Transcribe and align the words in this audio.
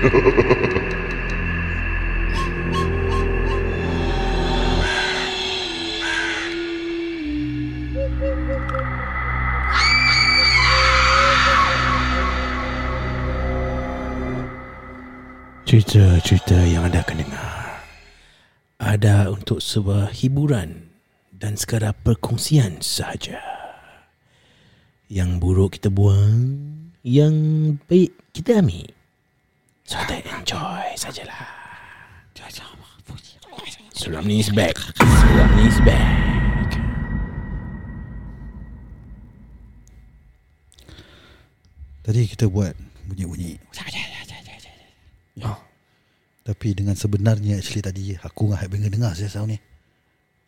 Cerita-cerita 0.00 0.16
yang 16.64 16.88
anda 16.88 17.04
akan 17.04 17.20
dengar 17.20 17.84
Ada 18.80 19.28
untuk 19.28 19.60
sebuah 19.60 20.16
hiburan 20.16 20.88
Dan 21.28 21.60
sekadar 21.60 21.92
perkongsian 21.92 22.80
sahaja. 22.80 23.44
Yang 25.12 25.30
buruk 25.44 25.76
kita 25.76 25.92
buang 25.92 26.56
Yang 27.04 27.36
baik 27.84 28.16
kita 28.32 28.64
ambil. 28.64 28.99
So 29.90 29.98
kita 30.06 30.22
enjoy 30.22 30.94
sajalah. 30.94 31.50
Sulam 33.90 34.22
ni 34.22 34.38
is 34.38 34.46
back. 34.54 34.78
Sulam 35.02 35.50
ni 35.58 35.66
is 35.66 35.82
back. 35.82 36.70
Tadi 42.06 42.22
kita 42.22 42.46
buat 42.46 42.78
bunyi-bunyi. 43.10 43.58
Oh. 45.42 45.58
Tapi 46.46 46.68
dengan 46.70 46.94
sebenarnya 46.94 47.58
actually 47.58 47.82
tadi 47.82 48.14
aku 48.14 48.46
dengan 48.46 48.62
Hypebanger 48.62 48.94
dengar 48.94 49.18
saya 49.18 49.26
sound 49.26 49.50
ni. 49.50 49.58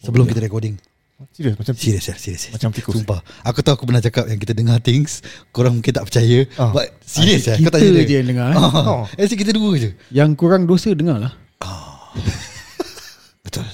Sebelum 0.07 0.31
kita 0.31 0.39
recording. 0.39 0.79
Serius 1.31 1.55
macam 1.55 1.75
Serius 1.75 2.05
ya, 2.05 2.15
serius. 2.17 2.51
Macam 2.51 2.69
tikus. 2.71 2.93
Sumpah. 2.97 3.23
Aku 3.43 3.63
tahu 3.63 3.75
aku 3.75 3.85
pernah 3.85 4.01
cakap 4.01 4.27
yang 4.27 4.37
kita 4.37 4.53
dengar 4.53 4.79
things, 4.79 5.23
korang 5.51 5.79
mungkin 5.79 5.93
tak 5.93 6.05
percaya. 6.05 6.43
Ah. 6.57 6.71
But 6.71 6.99
serius 7.01 7.47
ya, 7.47 7.55
Kita 7.55 7.69
kau 7.69 7.79
tanya 7.79 7.91
dia. 7.95 8.05
je 8.05 8.15
yang 8.19 8.29
dengar 8.29 8.47
eh. 8.51 8.57
Oh. 8.59 9.05
Actually 9.15 9.39
kita 9.39 9.53
dua 9.53 9.71
je. 9.77 9.91
Yang 10.09 10.31
kurang 10.35 10.65
dosa 10.65 10.91
dengar 10.93 11.19
lah 11.19 11.33
Betul. 13.43 13.67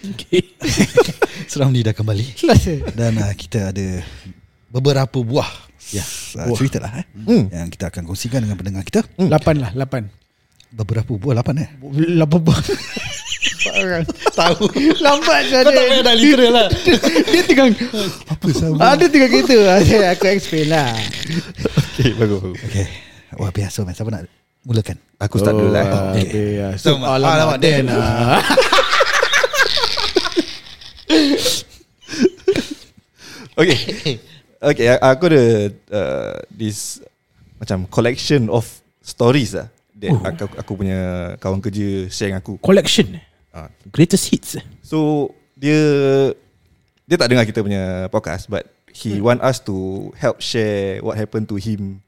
Okay. 0.00 0.42
Seram 1.44 1.70
ni 1.70 1.82
dah 1.82 1.92
kembali. 1.92 2.24
Dan 2.92 3.12
uh, 3.16 3.32
kita 3.32 3.68
ada 3.68 4.00
beberapa 4.66 5.20
buah 5.20 5.48
ya, 5.90 6.00
uh, 6.40 6.48
cerita 6.54 6.78
lah 6.78 6.92
eh, 6.96 7.06
Hmm. 7.20 7.50
yang 7.50 7.68
kita 7.68 7.88
akan 7.88 8.06
kongsikan 8.06 8.40
dengan 8.40 8.56
pendengar 8.56 8.82
kita. 8.82 9.04
Lapan 9.18 9.56
lah 9.60 9.70
Lapan 9.74 10.08
Beberapa 10.70 11.10
buah 11.12 11.34
lapan 11.36 11.66
eh. 11.66 11.68
Lapan 12.14 12.40
buah 12.40 12.60
orang 13.68 14.04
Tahu. 14.40 14.64
Lambat 14.98 15.40
je 15.46 15.58
Kau 15.60 15.68
tak 15.68 15.84
payah 15.84 16.00
dah 16.00 16.16
literal 16.16 16.52
lah. 16.54 16.68
Dia 17.28 17.42
tengah 17.44 17.66
Apa 18.32 18.46
sama? 18.50 18.76
Ada 18.80 19.04
tengah 19.06 19.28
kereta 19.28 19.56
Saya 19.84 20.06
Aku 20.16 20.24
explain 20.26 20.66
lah 20.68 20.90
Okay 21.92 22.16
bagus 22.16 22.40
bagus. 22.40 22.56
Okay. 22.64 22.86
Wah 23.36 23.52
biasa 23.52 23.84
man. 23.84 23.92
Siapa 23.92 24.08
nak 24.08 24.24
mulakan? 24.64 24.96
Aku 25.20 25.36
start 25.36 25.52
dulu 25.52 25.68
lah 25.68 25.84
ah, 25.84 26.16
Okay. 26.16 26.56
ya. 26.56 26.68
So, 26.80 26.96
So, 26.96 27.04
alamak, 27.04 27.34
alamak, 27.36 27.56
Dan. 27.60 27.84
Dan 27.84 27.92
ah. 28.00 28.40
Okay 33.54 33.78
Okay 34.60 34.86
aku 34.96 35.24
ada 35.28 35.44
uh, 35.92 36.34
This 36.48 37.00
Macam 37.60 37.84
collection 37.88 38.48
of 38.48 38.64
Stories 39.00 39.52
lah 39.52 39.68
That 40.00 40.10
Oh. 40.10 40.20
aku, 40.24 40.48
aku 40.56 40.72
punya 40.80 40.98
Kawan 41.36 41.60
kerja 41.60 42.08
Share 42.08 42.32
dengan 42.32 42.40
aku 42.40 42.56
Collection. 42.56 43.20
Ah. 43.50 43.66
Greatest 43.90 44.30
hits. 44.30 44.54
So 44.80 45.30
Dia 45.58 45.76
Dia 47.04 47.16
tak 47.18 47.26
dengar 47.26 47.42
kita 47.42 47.60
punya 47.60 48.06
podcast 48.06 48.46
But 48.46 48.70
He 48.90 49.18
want 49.18 49.42
us 49.42 49.58
to 49.66 49.74
Help 50.14 50.38
share 50.38 51.02
What 51.02 51.18
happened 51.18 51.50
to 51.50 51.58
him 51.58 51.98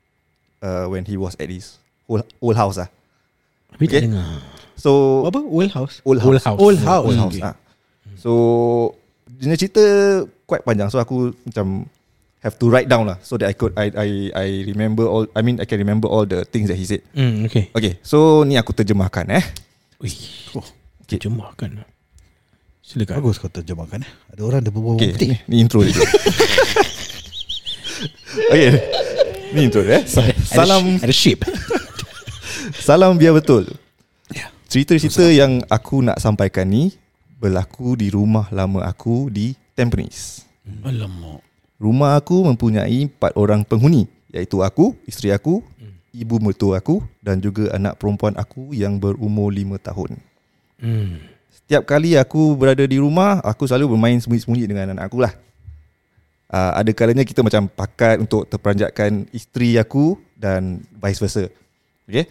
uh, 0.63 0.87
When 0.87 1.03
he 1.03 1.19
was 1.19 1.35
at 1.39 1.51
his 1.51 1.83
Old, 2.07 2.23
old 2.39 2.55
house 2.55 2.79
lah 2.79 2.87
Tapi 3.75 3.85
tak 3.87 3.91
Okay. 3.91 4.03
dengar. 4.07 4.39
So 4.79 5.23
Apa? 5.27 5.43
Old 5.43 5.71
house 5.75 5.99
Old 6.07 6.23
house 6.23 6.39
Old 6.39 6.43
house. 6.47 6.59
Old 6.63 6.79
house. 6.79 7.05
Old 7.11 7.19
house 7.19 7.35
Okay. 7.35 7.43
ah. 7.43 7.55
So 8.15 8.31
Dia 9.27 9.59
cerita 9.59 9.83
Quite 10.47 10.63
panjang 10.63 10.95
So 10.95 11.03
aku 11.03 11.35
macam 11.43 11.91
Have 12.43 12.55
to 12.59 12.67
write 12.71 12.87
down 12.87 13.07
lah 13.11 13.19
So 13.23 13.35
that 13.39 13.51
I 13.51 13.55
could 13.55 13.71
I 13.75 13.91
I 13.95 14.09
I 14.35 14.47
remember 14.67 15.07
all 15.07 15.27
I 15.35 15.43
mean 15.43 15.59
I 15.59 15.67
can 15.67 15.79
remember 15.79 16.07
all 16.07 16.23
the 16.27 16.43
things 16.47 16.67
that 16.71 16.79
he 16.79 16.87
said 16.87 17.03
Hmm, 17.15 17.47
okay. 17.47 17.71
Okay 17.71 17.99
So 18.03 18.43
ni 18.43 18.55
aku 18.55 18.75
terjemahkan 18.75 19.27
eh 19.31 19.43
Ui. 20.03 20.11
Oh, 20.59 20.67
terjemahkan. 21.19 21.85
Silakan. 22.83 23.23
Bagus 23.23 23.39
kau 23.39 23.47
terjemahkan 23.47 24.03
eh. 24.03 24.13
Ada 24.35 24.43
orang 24.43 24.61
dia 24.67 24.75
berbual 24.75 24.99
Okay 24.99 25.15
putih. 25.15 25.29
ni, 25.31 25.37
ni 25.47 25.57
intro 25.63 25.87
dia 25.87 25.95
Okay 28.51 28.69
Ni 29.55 29.61
intro 29.71 29.87
dia 29.87 30.03
eh 30.03 30.05
Salam 30.43 30.99
Ada 30.99 31.15
shape. 31.15 31.47
Salam 32.87 33.15
biar 33.15 33.39
betul 33.39 33.71
Ya. 34.35 34.51
Cerita-cerita 34.67 35.31
yang 35.31 35.63
aku 35.71 36.03
nak 36.03 36.19
sampaikan 36.19 36.67
ni 36.67 36.91
Berlaku 37.39 37.95
di 37.95 38.11
rumah 38.11 38.51
lama 38.51 38.83
aku 38.83 39.31
di 39.31 39.55
Tampines 39.79 40.43
Alamak. 40.83 41.39
Rumah 41.79 42.19
aku 42.19 42.43
mempunyai 42.51 43.07
empat 43.07 43.39
orang 43.39 43.63
penghuni 43.63 44.11
Iaitu 44.35 44.59
aku, 44.59 44.99
isteri 45.07 45.31
aku, 45.31 45.63
ibu 46.11 46.35
mertua 46.43 46.83
aku 46.83 46.99
Dan 47.23 47.39
juga 47.39 47.71
anak 47.79 47.95
perempuan 48.03 48.35
aku 48.35 48.75
yang 48.75 48.99
berumur 48.99 49.55
lima 49.55 49.79
tahun 49.79 50.19
Hmm. 50.83 51.23
Setiap 51.47 51.87
kali 51.87 52.19
aku 52.19 52.59
berada 52.59 52.83
di 52.83 52.99
rumah 52.99 53.39
Aku 53.47 53.71
selalu 53.71 53.95
bermain 53.95 54.19
sembunyi-sembunyi 54.19 54.67
dengan 54.67 54.99
anak 54.99 55.15
aku 55.15 55.23
lah 55.23 55.31
uh, 56.51 56.75
Ada 56.75 56.91
kalanya 56.91 57.23
kita 57.23 57.39
macam 57.47 57.71
pakat 57.71 58.19
untuk 58.19 58.51
terperanjatkan 58.51 59.31
isteri 59.31 59.79
aku 59.79 60.19
Dan 60.35 60.83
vice 60.99 61.23
versa 61.23 61.47
Okay 62.11 62.27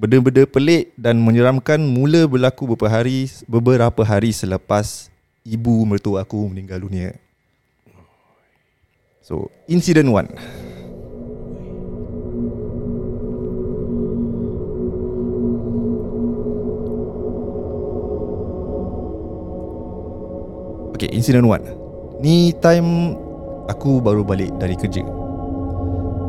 Benda-benda 0.00 0.48
pelik 0.48 0.96
dan 0.96 1.20
menyeramkan 1.20 1.76
mula 1.76 2.24
berlaku 2.24 2.72
beberapa 2.72 2.88
hari 2.88 3.28
beberapa 3.44 4.00
hari 4.00 4.32
selepas 4.32 5.12
ibu 5.44 5.84
mertua 5.84 6.22
aku 6.24 6.48
meninggal 6.48 6.80
dunia. 6.80 7.12
So, 9.20 9.52
incident 9.68 10.08
one. 10.08 10.32
Okay, 21.00 21.16
incident 21.16 21.48
one. 21.48 21.64
Ni 22.20 22.52
time 22.60 23.16
aku 23.72 24.04
baru 24.04 24.20
balik 24.20 24.52
dari 24.60 24.76
kerja. 24.76 25.00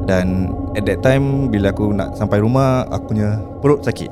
Dan 0.08 0.48
at 0.80 0.88
that 0.88 1.04
time 1.04 1.52
bila 1.52 1.76
aku 1.76 1.92
nak 1.92 2.16
sampai 2.16 2.40
rumah, 2.40 2.88
aku 2.88 3.12
punya 3.12 3.36
perut 3.59 3.84
sakit. 3.84 4.08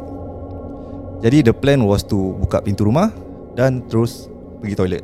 Jadi 1.24 1.48
the 1.48 1.56
plan 1.56 1.80
was 1.88 2.04
to 2.04 2.36
buka 2.44 2.60
pintu 2.60 2.84
rumah 2.84 3.08
dan 3.56 3.88
terus 3.88 4.28
pergi 4.60 4.76
toilet. 4.76 5.04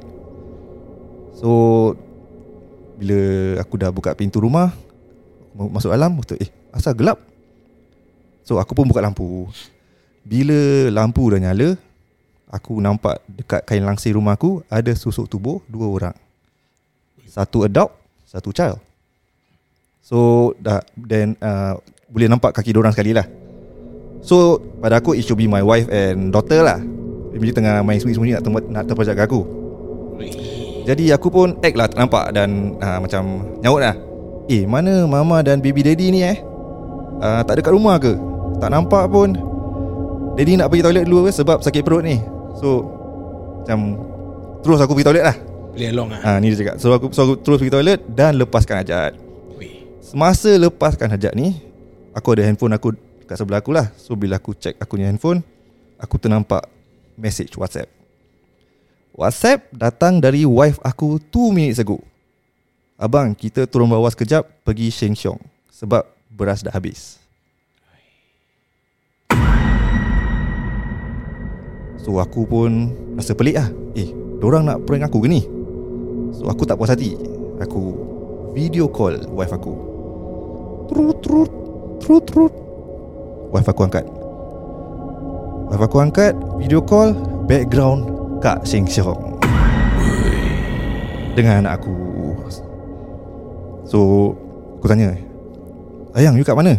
So 1.40 1.96
bila 3.00 3.56
aku 3.64 3.80
dah 3.80 3.96
buka 3.96 4.12
pintu 4.12 4.44
rumah, 4.44 4.76
masuk 5.56 5.96
dalam, 5.96 6.20
betul 6.20 6.36
eh 6.44 6.52
asal 6.76 6.92
gelap. 7.00 7.16
So 8.44 8.60
aku 8.60 8.76
pun 8.76 8.92
buka 8.92 9.00
lampu. 9.00 9.48
Bila 10.28 10.92
lampu 10.92 11.32
dah 11.32 11.40
nyala, 11.40 11.80
aku 12.50 12.78
nampak 12.80 13.22
dekat 13.26 13.62
kain 13.66 13.84
langsir 13.84 14.14
rumah 14.14 14.38
aku 14.38 14.62
ada 14.70 14.92
susuk 14.94 15.26
tubuh 15.30 15.62
dua 15.70 15.88
orang. 15.90 16.16
Satu 17.26 17.68
adult, 17.68 17.92
satu 18.24 18.50
child. 18.56 18.80
So 20.06 20.54
dah 20.62 20.86
then 20.94 21.34
uh, 21.42 21.76
boleh 22.08 22.30
nampak 22.30 22.54
kaki 22.54 22.72
orang 22.78 22.94
sekali 22.94 23.12
lah. 23.12 23.26
So 24.22 24.62
pada 24.80 25.02
aku 25.02 25.18
it 25.18 25.26
should 25.26 25.38
be 25.38 25.50
my 25.50 25.66
wife 25.66 25.90
and 25.90 26.30
daughter 26.30 26.62
lah. 26.62 26.80
Dia 27.36 27.52
tengah 27.52 27.84
main 27.84 28.00
sembunyi-sembunyi 28.00 28.40
nak, 28.40 28.44
tempat, 28.48 28.64
nak 28.72 28.84
terpajak 28.88 29.28
aku. 29.28 29.44
Jadi 30.86 31.12
aku 31.12 31.28
pun 31.28 31.58
act 31.60 31.76
lah 31.76 31.90
tak 31.90 32.00
nampak 32.00 32.26
dan 32.32 32.80
uh, 32.80 33.02
macam 33.02 33.44
nyaut 33.60 33.82
lah. 33.82 33.98
Eh 34.48 34.64
mana 34.70 35.04
mama 35.10 35.42
dan 35.42 35.60
baby 35.60 35.82
daddy 35.82 36.14
ni 36.14 36.22
eh? 36.22 36.38
Uh, 37.20 37.42
tak 37.44 37.60
ada 37.60 37.62
kat 37.66 37.74
rumah 37.74 37.98
ke? 37.98 38.14
Tak 38.62 38.70
nampak 38.72 39.10
pun. 39.10 39.34
Daddy 40.38 40.56
nak 40.56 40.70
pergi 40.72 40.86
toilet 40.86 41.04
dulu 41.10 41.28
ke 41.28 41.32
sebab 41.34 41.60
sakit 41.60 41.82
perut 41.82 42.06
ni. 42.06 42.22
So 42.60 42.88
macam 43.64 44.00
terus 44.62 44.80
aku 44.82 44.94
pergi 44.98 45.08
toilet 45.12 45.26
lah. 45.26 45.38
Play 45.76 45.92
along 45.92 46.10
ah. 46.16 46.22
Ah 46.24 46.38
ni 46.40 46.52
dia 46.54 46.60
cakap. 46.64 46.76
So 46.80 46.96
aku, 46.96 47.12
so 47.12 47.28
aku 47.28 47.34
terus 47.44 47.58
pergi 47.60 47.74
toilet 47.74 48.00
dan 48.08 48.40
lepaskan 48.40 48.84
hajat. 48.84 49.26
Semasa 50.06 50.54
lepaskan 50.54 51.10
hajat 51.10 51.34
ni 51.34 51.58
Aku 52.14 52.38
ada 52.38 52.46
handphone 52.46 52.78
aku 52.78 52.94
kat 53.26 53.42
sebelah 53.42 53.58
aku 53.58 53.74
lah 53.74 53.90
So 53.98 54.14
bila 54.14 54.38
aku 54.38 54.54
check 54.54 54.78
aku 54.78 55.02
punya 55.02 55.10
handphone 55.10 55.42
Aku 55.98 56.22
ternampak 56.22 56.70
message 57.18 57.58
WhatsApp 57.58 57.90
WhatsApp 59.18 59.66
datang 59.74 60.22
dari 60.22 60.46
wife 60.46 60.78
aku 60.86 61.18
2 61.34 61.50
minutes 61.50 61.82
ago 61.82 62.06
Abang 63.02 63.34
kita 63.34 63.66
turun 63.66 63.90
bawah 63.90 64.14
sekejap 64.14 64.46
pergi 64.62 64.94
Sheng 64.94 65.18
Siong 65.18 65.42
Sebab 65.74 66.06
beras 66.30 66.62
dah 66.62 66.72
habis 66.72 67.18
So 72.06 72.22
aku 72.22 72.46
pun 72.46 72.94
rasa 73.18 73.34
pelik 73.34 73.58
lah. 73.58 73.66
Eh, 73.98 74.14
dorang 74.38 74.70
nak 74.70 74.86
prank 74.86 75.10
aku 75.10 75.26
ke 75.26 75.28
ni? 75.28 75.42
So 76.38 76.46
aku 76.46 76.62
tak 76.62 76.78
puas 76.78 76.94
hati. 76.94 77.18
Aku 77.58 77.98
video 78.54 78.86
call 78.86 79.26
wife 79.34 79.50
aku. 79.50 79.74
Trut 80.86 81.18
trut 81.26 81.50
Trut 81.98 82.22
trut. 82.30 82.54
Wife 83.50 83.66
aku 83.66 83.82
angkat. 83.90 84.06
Wife 85.74 85.82
aku 85.82 85.98
angkat 85.98 86.38
Video 86.62 86.78
call 86.78 87.18
Background 87.50 88.06
Kak 88.38 88.62
Sheng 88.62 88.86
Siong 88.86 89.42
Dengan 91.34 91.66
anak 91.66 91.82
aku. 91.82 91.96
So 93.90 94.00
Aku 94.78 94.86
tanya 94.86 95.18
Ayang 96.14 96.38
you 96.38 96.46
kat 96.46 96.54
mana? 96.54 96.78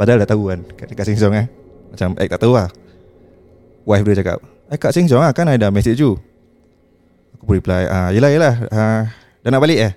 Padahal 0.00 0.24
dah 0.24 0.32
tahu 0.32 0.48
kan 0.48 0.64
Kat, 0.80 0.88
kat 0.96 1.04
Sheng 1.04 1.20
Siong 1.20 1.36
eh. 1.36 1.46
Macam 1.92 2.16
act 2.16 2.30
tak 2.32 2.40
tahu 2.40 2.56
lah. 2.56 2.72
Wife 3.84 4.08
dia 4.08 4.24
cakap 4.24 4.40
Eh 4.72 4.80
kat 4.80 4.96
Sheng 4.96 5.04
Siong 5.04 5.20
lah 5.20 5.36
Kan 5.36 5.52
I 5.52 5.60
dah 5.60 5.68
message 5.68 6.00
you? 6.00 6.16
Aku 7.36 7.44
pun 7.44 7.60
reply 7.60 7.84
ah, 7.84 8.08
Yelah 8.08 8.30
yelah 8.32 8.54
ah, 8.72 9.04
Dah 9.44 9.50
nak 9.52 9.60
balik 9.60 9.78
eh? 9.84 9.92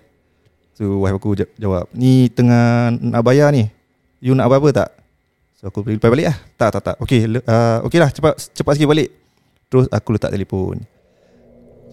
So 0.75 0.99
wife 0.99 1.15
aku 1.15 1.39
ja- 1.39 1.53
jawab 1.55 1.87
Ni 1.95 2.27
tengah 2.27 2.91
nak 2.91 3.23
bayar 3.23 3.55
ni. 3.55 3.71
You 4.19 4.35
nak 4.35 4.51
apa-apa 4.51 4.83
tak? 4.83 4.89
So 5.55 5.71
aku 5.71 5.87
reply 5.87 6.11
balik 6.11 6.27
lah 6.27 6.37
Tak 6.59 6.69
tak 6.75 6.81
tak. 6.91 6.95
Okay, 6.99 7.23
le- 7.23 7.45
uh, 7.47 7.79
okay 7.87 8.03
lah 8.03 8.11
cepat, 8.11 8.35
cepat 8.51 8.75
sikit 8.75 8.91
balik. 8.91 9.15
Terus 9.71 9.87
aku 9.87 10.19
letak 10.19 10.35
telefon. 10.35 10.83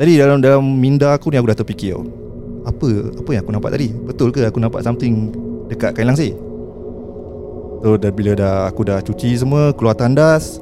Jadi 0.02 0.12
dalam 0.18 0.42
dalam 0.42 0.64
minda 0.66 1.14
aku 1.14 1.30
ni 1.30 1.38
Aku 1.38 1.46
dah 1.46 1.54
terfikir 1.54 1.94
tau 1.94 2.02
Apa 2.64 3.12
Apa 3.22 3.30
yang 3.36 3.42
aku 3.44 3.52
nampak 3.52 3.70
tadi? 3.76 3.92
Betul 3.92 4.32
ke 4.32 4.42
aku 4.48 4.58
nampak 4.58 4.80
something 4.80 5.30
Dekat 5.68 5.92
kain 5.92 6.08
langsir? 6.08 6.32
So 7.84 8.00
dah, 8.00 8.08
bila 8.08 8.32
dah 8.32 8.54
aku 8.66 8.88
dah 8.88 9.04
cuci 9.04 9.36
semua 9.36 9.76
Keluar 9.76 9.92
tandas 9.92 10.58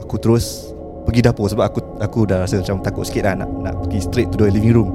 Aku 0.00 0.16
terus 0.16 0.71
Pergi 1.02 1.20
dapur 1.22 1.46
Sebab 1.50 1.64
aku 1.66 1.80
aku 1.98 2.20
dah 2.28 2.46
rasa 2.46 2.62
macam 2.62 2.78
takut 2.82 3.04
sikit 3.06 3.26
lah 3.26 3.34
Nak, 3.42 3.50
nak 3.62 3.74
pergi 3.86 3.98
straight 4.02 4.28
to 4.30 4.38
the 4.38 4.50
living 4.50 4.74
room. 4.74 4.90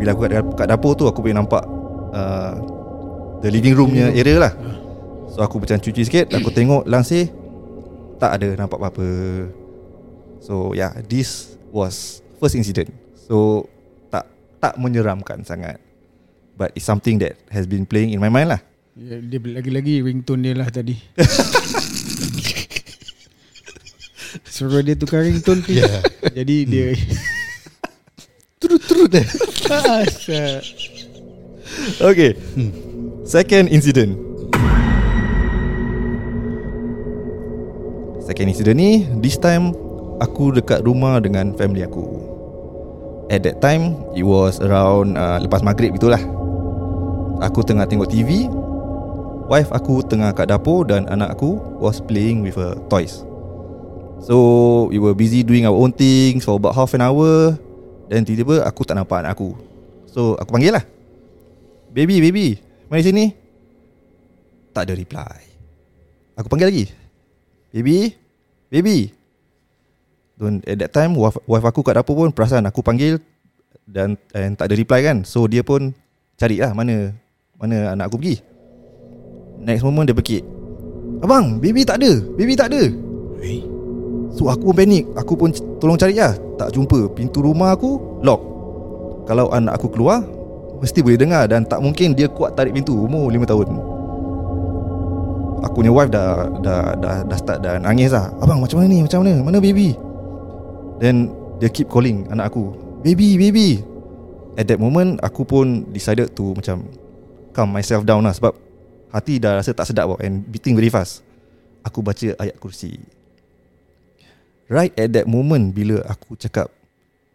Bila 0.00 0.16
aku 0.16 0.20
kat, 0.26 0.42
kat 0.56 0.66
dapur 0.68 0.92
tu 0.96 1.04
Aku 1.08 1.20
boleh 1.20 1.36
nampak 1.36 1.62
uh, 2.12 2.54
The 3.42 3.50
living 3.50 3.74
room 3.74 3.90
punya 3.90 4.14
area 4.14 4.38
lah. 4.38 4.52
So 5.32 5.42
aku 5.42 5.58
macam 5.62 5.80
cuci 5.80 6.02
sikit 6.06 6.26
Aku 6.32 6.52
tengok 6.52 6.86
langsir 6.88 7.28
Tak 8.16 8.40
ada 8.40 8.48
nampak 8.56 8.78
apa-apa. 8.80 9.08
So 10.40 10.72
yeah 10.72 10.92
This 11.04 11.56
was 11.72 12.24
First 12.40 12.56
incident. 12.56 12.90
So 13.14 13.68
Tak 14.08 14.26
Tak 14.60 14.74
menyeramkan 14.80 15.44
sangat. 15.44 15.78
But 16.56 16.72
it's 16.76 16.86
something 16.86 17.20
that 17.20 17.36
Has 17.52 17.68
been 17.68 17.84
playing 17.88 18.12
in 18.12 18.20
my 18.20 18.32
mind 18.32 18.56
lah. 18.56 18.60
Ya, 18.92 19.20
Dia 19.24 19.40
lagi-lagi 19.40 20.04
ringtone 20.04 20.44
dia 20.44 20.52
lah 20.52 20.68
tadi 20.68 21.00
Suruh 24.62 24.78
dia 24.78 24.94
tukar 24.94 25.26
ringtone 25.26 25.58
tu 25.66 25.74
Yeah. 25.74 26.06
Jadi 26.38 26.56
dia 26.70 26.94
Turut-turut 28.62 29.10
eh. 29.10 29.26
Asal 29.66 30.62
Okay. 31.98 32.38
Second 33.26 33.66
incident. 33.74 34.14
Second 38.22 38.46
incident 38.54 38.78
ni 38.78 39.02
This 39.18 39.34
time 39.34 39.74
Aku 40.22 40.54
dekat 40.54 40.86
rumah 40.86 41.18
dengan 41.18 41.58
family 41.58 41.82
aku. 41.82 42.22
At 43.34 43.42
that 43.42 43.58
time 43.58 43.98
It 44.14 44.22
was 44.22 44.62
around 44.62 45.18
uh, 45.18 45.42
Lepas 45.42 45.66
maghrib 45.66 45.90
itulah 45.90 46.22
Aku 47.42 47.66
tengah 47.66 47.90
tengok 47.90 48.14
TV 48.14 48.46
Wife 49.50 49.74
aku 49.74 50.06
tengah 50.06 50.30
kat 50.30 50.54
dapur 50.54 50.86
Dan 50.86 51.10
anak 51.10 51.34
aku 51.34 51.58
Was 51.82 51.98
playing 51.98 52.46
with 52.46 52.54
her 52.54 52.78
toys 52.86 53.26
So 54.22 54.86
We 54.88 55.02
were 55.02 55.18
busy 55.18 55.42
doing 55.42 55.66
our 55.66 55.74
own 55.74 55.90
things 55.90 56.46
For 56.46 56.56
about 56.56 56.78
half 56.78 56.94
an 56.94 57.02
hour. 57.02 57.58
Dan 58.06 58.22
tiba-tiba 58.22 58.62
Aku 58.64 58.86
tak 58.86 58.94
nampak 58.94 59.26
anak 59.26 59.34
aku. 59.34 59.58
So 60.06 60.38
aku 60.38 60.54
panggil 60.54 60.78
lah. 60.78 60.84
Baby, 61.90 62.22
baby 62.22 62.46
Mari 62.86 63.02
sini 63.02 63.24
Tak 64.70 64.88
ada 64.88 64.94
reply. 64.96 65.38
Aku 66.38 66.48
panggil 66.48 66.68
lagi. 66.70 66.84
Baby 67.74 68.14
Baby. 68.72 69.12
Don't, 70.38 70.64
At 70.64 70.80
that 70.80 70.92
time 70.96 71.12
wife, 71.18 71.36
wife 71.44 71.66
aku 71.66 71.84
kat 71.84 71.98
dapur 71.98 72.16
pun 72.16 72.30
Perasan 72.32 72.64
aku 72.64 72.80
panggil 72.80 73.18
Dan 73.84 74.16
and 74.32 74.54
tak 74.54 74.70
ada 74.70 74.74
reply 74.78 75.02
kan. 75.02 75.26
So 75.26 75.50
dia 75.50 75.66
pun 75.66 75.92
Cari 76.38 76.62
lah 76.62 76.72
mana 76.72 77.10
Mana 77.58 77.92
anak 77.92 78.08
aku 78.10 78.22
pergi. 78.22 78.38
Next 79.62 79.82
moment 79.82 80.06
dia 80.06 80.16
bekik 80.16 80.42
Abang 81.22 81.58
Baby 81.58 81.82
tak 81.82 81.98
ada 82.00 82.12
Baby 82.38 82.54
tak 82.54 82.70
ada. 82.72 83.11
So 84.32 84.48
aku 84.48 84.72
pun 84.72 84.76
panik 84.76 85.04
Aku 85.16 85.36
pun 85.36 85.52
tolong 85.76 86.00
cari 86.00 86.16
lah. 86.16 86.32
Tak 86.56 86.72
jumpa. 86.72 87.12
Pintu 87.12 87.44
rumah 87.44 87.76
aku 87.76 88.20
Lock. 88.24 88.40
Kalau 89.28 89.52
anak 89.52 89.78
aku 89.78 89.92
keluar 89.92 90.24
Mesti 90.80 91.04
boleh 91.04 91.20
dengar 91.20 91.46
Dan 91.46 91.68
tak 91.68 91.78
mungkin 91.84 92.16
dia 92.16 92.26
kuat 92.26 92.56
tarik 92.56 92.74
pintu 92.74 92.96
Umur 92.96 93.28
5 93.28 93.44
tahun. 93.44 93.68
Aku 95.62 95.74
punya 95.78 95.92
wife 95.94 96.10
dah 96.10 96.48
Dah, 96.64 96.96
dah, 96.98 97.16
dah 97.22 97.38
start 97.38 97.62
dah 97.62 97.78
nangis 97.78 98.10
lah. 98.10 98.32
Abang 98.40 98.58
macam 98.64 98.82
mana 98.82 98.88
ni? 98.90 99.04
Macam 99.04 99.22
mana? 99.22 99.34
Mana 99.44 99.58
baby? 99.60 99.94
Then 100.98 101.30
Dia 101.60 101.68
keep 101.70 101.92
calling 101.92 102.26
anak 102.32 102.50
aku. 102.50 102.72
Baby 103.04 103.36
baby. 103.38 103.84
At 104.56 104.66
that 104.72 104.80
moment 104.80 105.20
Aku 105.20 105.44
pun 105.44 105.86
decided 105.92 106.32
to 106.34 106.56
Macam 106.56 106.88
Calm 107.52 107.68
myself 107.68 108.02
down 108.08 108.24
lah 108.24 108.32
Sebab 108.32 108.56
Hati 109.12 109.36
dah 109.36 109.60
rasa 109.60 109.76
tak 109.76 109.92
sedap 109.92 110.16
And 110.24 110.40
beating 110.48 110.72
very 110.72 110.88
fast. 110.88 111.20
Aku 111.84 112.00
baca 112.00 112.32
ayat 112.38 112.56
kursi 112.62 113.21
Right 114.70 114.94
at 114.98 115.10
that 115.14 115.26
moment 115.26 115.74
Bila 115.74 116.02
aku 116.06 116.38
cakap 116.38 116.70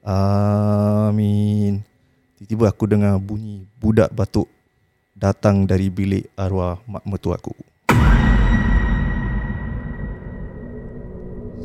Amin. 0.08 1.84
Tiba-tiba 2.40 2.72
aku 2.72 2.84
dengar 2.88 3.20
bunyi 3.20 3.68
Budak 3.80 4.14
batuk 4.16 4.48
Datang 5.18 5.66
dari 5.66 5.90
bilik 5.90 6.30
arwah 6.38 6.78
mak 6.86 7.02
mertua 7.10 7.42
aku. 7.42 7.58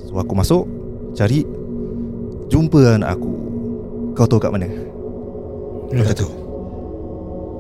So 0.09 0.17
aku 0.17 0.33
masuk 0.33 0.65
Cari 1.13 1.45
Jumpa 2.53 3.01
anak 3.01 3.17
aku. 3.17 3.33
Kau 4.13 4.29
tahu 4.29 4.37
kat 4.37 4.53
mana? 4.53 4.69
Tak 5.89 6.21
tahu. 6.21 6.33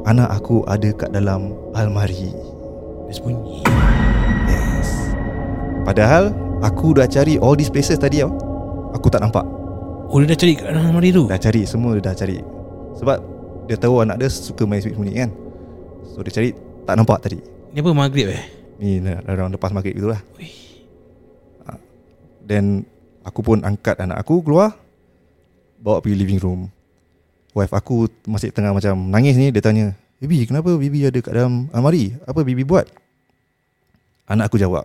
Anak 0.05 0.29
aku 0.29 0.61
ada 0.69 0.93
kat 0.93 1.09
dalam 1.17 1.57
almari. 1.73 2.29
Dia 3.09 3.15
sembunyi. 3.17 3.65
Yes. 4.53 5.17
Padahal 5.89 6.37
Aku 6.63 6.95
dah 6.95 7.11
cari 7.11 7.37
all 7.37 7.59
these 7.59 7.69
places 7.69 7.99
tadi 7.99 8.23
tau. 8.23 8.31
Aku 8.95 9.11
tak 9.11 9.19
nampak. 9.19 9.43
Oh 10.13 10.21
dia 10.21 10.29
dah 10.29 10.39
cari 10.39 10.53
kat 10.53 10.69
dalam 10.69 10.93
almari 10.93 11.09
tu? 11.09 11.25
Dah 11.25 11.41
cari 11.41 11.65
Semua 11.65 11.97
dia 11.97 12.05
dah 12.05 12.13
cari. 12.13 12.37
Sebab 13.01 13.17
Dia 13.65 13.81
tahu 13.81 14.05
anak 14.05 14.21
dia 14.21 14.29
Suka 14.29 14.69
main 14.69 14.85
sembunyi 14.85 15.17
kan? 15.17 15.33
So 16.05 16.21
dia 16.21 16.29
cari 16.29 16.53
Tak 16.85 17.01
nampak 17.01 17.25
tadi. 17.25 17.41
Ni 17.73 17.81
apa 17.81 17.97
maghrib 17.97 18.29
eh? 18.29 18.45
Ni 18.77 19.01
dah- 19.01 19.25
around 19.25 19.57
lepas 19.57 19.73
maghrib 19.73 19.97
itulah 19.97 20.21
Wih. 20.37 20.53
Then 22.45 22.85
Aku 23.25 23.41
pun 23.41 23.65
angkat 23.65 23.97
anak 24.05 24.21
aku 24.21 24.45
keluar 24.45 24.77
Bawa 25.81 26.05
pergi 26.05 26.21
living 26.21 26.45
room. 26.45 26.61
Wife 27.57 27.73
aku 27.73 28.13
masih 28.29 28.53
tengah 28.53 28.77
macam 28.77 29.09
nangis 29.09 29.41
ni 29.41 29.49
Dia 29.49 29.65
tanya 29.65 29.97
Bibi 30.21 30.45
kenapa 30.45 30.77
Bibi 30.77 31.09
ada 31.09 31.17
kat 31.25 31.33
dalam 31.33 31.73
almari 31.73 32.13
Apa 32.29 32.45
Bibi 32.45 32.69
buat? 32.69 32.85
Anak 34.29 34.53
aku 34.53 34.61
jawab 34.61 34.85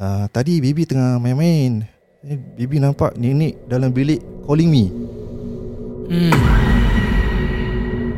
ah, 0.00 0.26
Tadi 0.32 0.58
Bibi 0.64 0.88
tengah 0.88 1.20
main-main. 1.20 1.84
Eh, 2.24 2.36
Bibi 2.36 2.80
nampak 2.80 3.16
nenek 3.20 3.68
dalam 3.68 3.92
bilik 3.92 4.20
calling 4.48 4.68
me. 4.68 4.84
Hmm. 6.10 6.34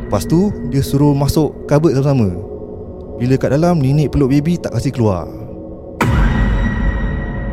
Lepas 0.07 0.25
tu 0.25 0.49
dia 0.71 0.81
suruh 0.81 1.13
masuk 1.13 1.67
cupboard 1.69 1.99
sama-sama. 1.99 2.33
Bila 3.21 3.37
kat 3.37 3.53
dalam 3.53 3.77
nenek 3.77 4.09
peluk 4.09 4.33
baby 4.33 4.57
tak 4.57 4.73
kasi 4.73 4.89
keluar. 4.89 5.29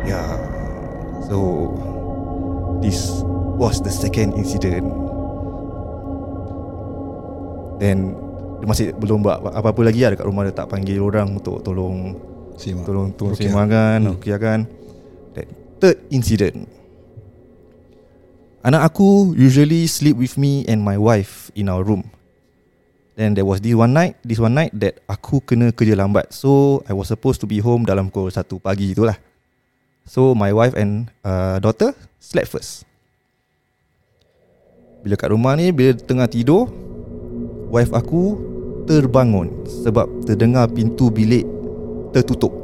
Ya 0.07 0.17
yeah. 0.17 0.31
So 1.29 1.69
This 2.81 3.21
was 3.61 3.77
the 3.85 3.93
second 3.93 4.33
incident. 4.33 4.89
Then 7.77 8.17
Dia 8.61 8.65
masih 8.69 8.85
belum 8.93 9.25
buat 9.25 9.41
apa-apa 9.41 9.81
lagi 9.85 10.05
lah 10.05 10.13
dekat 10.13 10.25
rumah. 10.25 10.45
Dia 10.45 10.53
tak 10.53 10.69
panggil 10.69 11.01
orang 11.01 11.41
untuk 11.41 11.65
tolong 11.65 12.13
Simak 12.61 12.85
Tolong 12.85 13.09
tolong 13.17 13.33
Rukiah. 13.33 13.49
seimbangkan 13.49 13.97
Hmm. 14.05 14.21
hmm. 14.21 14.37
kan 14.37 14.59
That 15.33 15.47
third 15.81 15.97
incident 16.13 16.69
Anak 18.61 18.93
aku 18.93 19.33
usually 19.33 19.89
sleep 19.89 20.21
with 20.21 20.37
me 20.37 20.61
and 20.69 20.85
my 20.85 20.93
wife 20.93 21.49
in 21.57 21.65
our 21.65 21.81
room 21.81 22.05
Then 23.17 23.33
there 23.33 23.45
was 23.45 23.57
this 23.65 23.73
one 23.73 23.97
night 23.97 24.21
This 24.21 24.37
one 24.37 24.53
night 24.53 24.69
that 24.77 25.01
aku 25.09 25.41
kena 25.41 25.73
kerja 25.73 25.97
lambat 25.97 26.29
So 26.29 26.85
I 26.85 26.93
was 26.93 27.09
supposed 27.09 27.41
to 27.41 27.49
be 27.49 27.57
home 27.57 27.89
dalam 27.89 28.13
pukul 28.13 28.29
1 28.29 28.61
pagi 28.61 28.93
itulah 28.93 29.17
So 30.05 30.37
my 30.37 30.53
wife 30.53 30.77
and 30.77 31.09
uh, 31.25 31.57
daughter 31.57 31.97
slept 32.21 32.53
first 32.53 32.85
Bila 35.01 35.17
kat 35.17 35.33
rumah 35.33 35.57
ni 35.57 35.73
Bila 35.73 35.97
tengah 35.97 36.29
tidur 36.29 36.69
Wife 37.73 37.89
aku 37.97 38.37
terbangun 38.85 39.65
Sebab 39.65 40.29
terdengar 40.29 40.69
pintu 40.69 41.09
bilik 41.09 41.60
tertutup. 42.11 42.61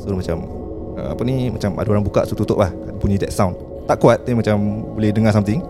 So 0.00 0.16
macam 0.16 0.48
uh, 0.96 1.12
Apa 1.12 1.22
ni 1.28 1.52
Macam 1.52 1.76
ada 1.76 1.88
orang 1.92 2.04
buka 2.04 2.24
So 2.24 2.32
tutup 2.32 2.56
lah 2.56 2.72
Bunyi 3.00 3.20
that 3.20 3.32
sound. 3.34 3.56
Tak 3.84 4.00
kuat 4.00 4.24
Tapi 4.24 4.36
macam 4.36 4.56
Boleh 4.96 5.12
dengar 5.12 5.36
something. 5.36 5.60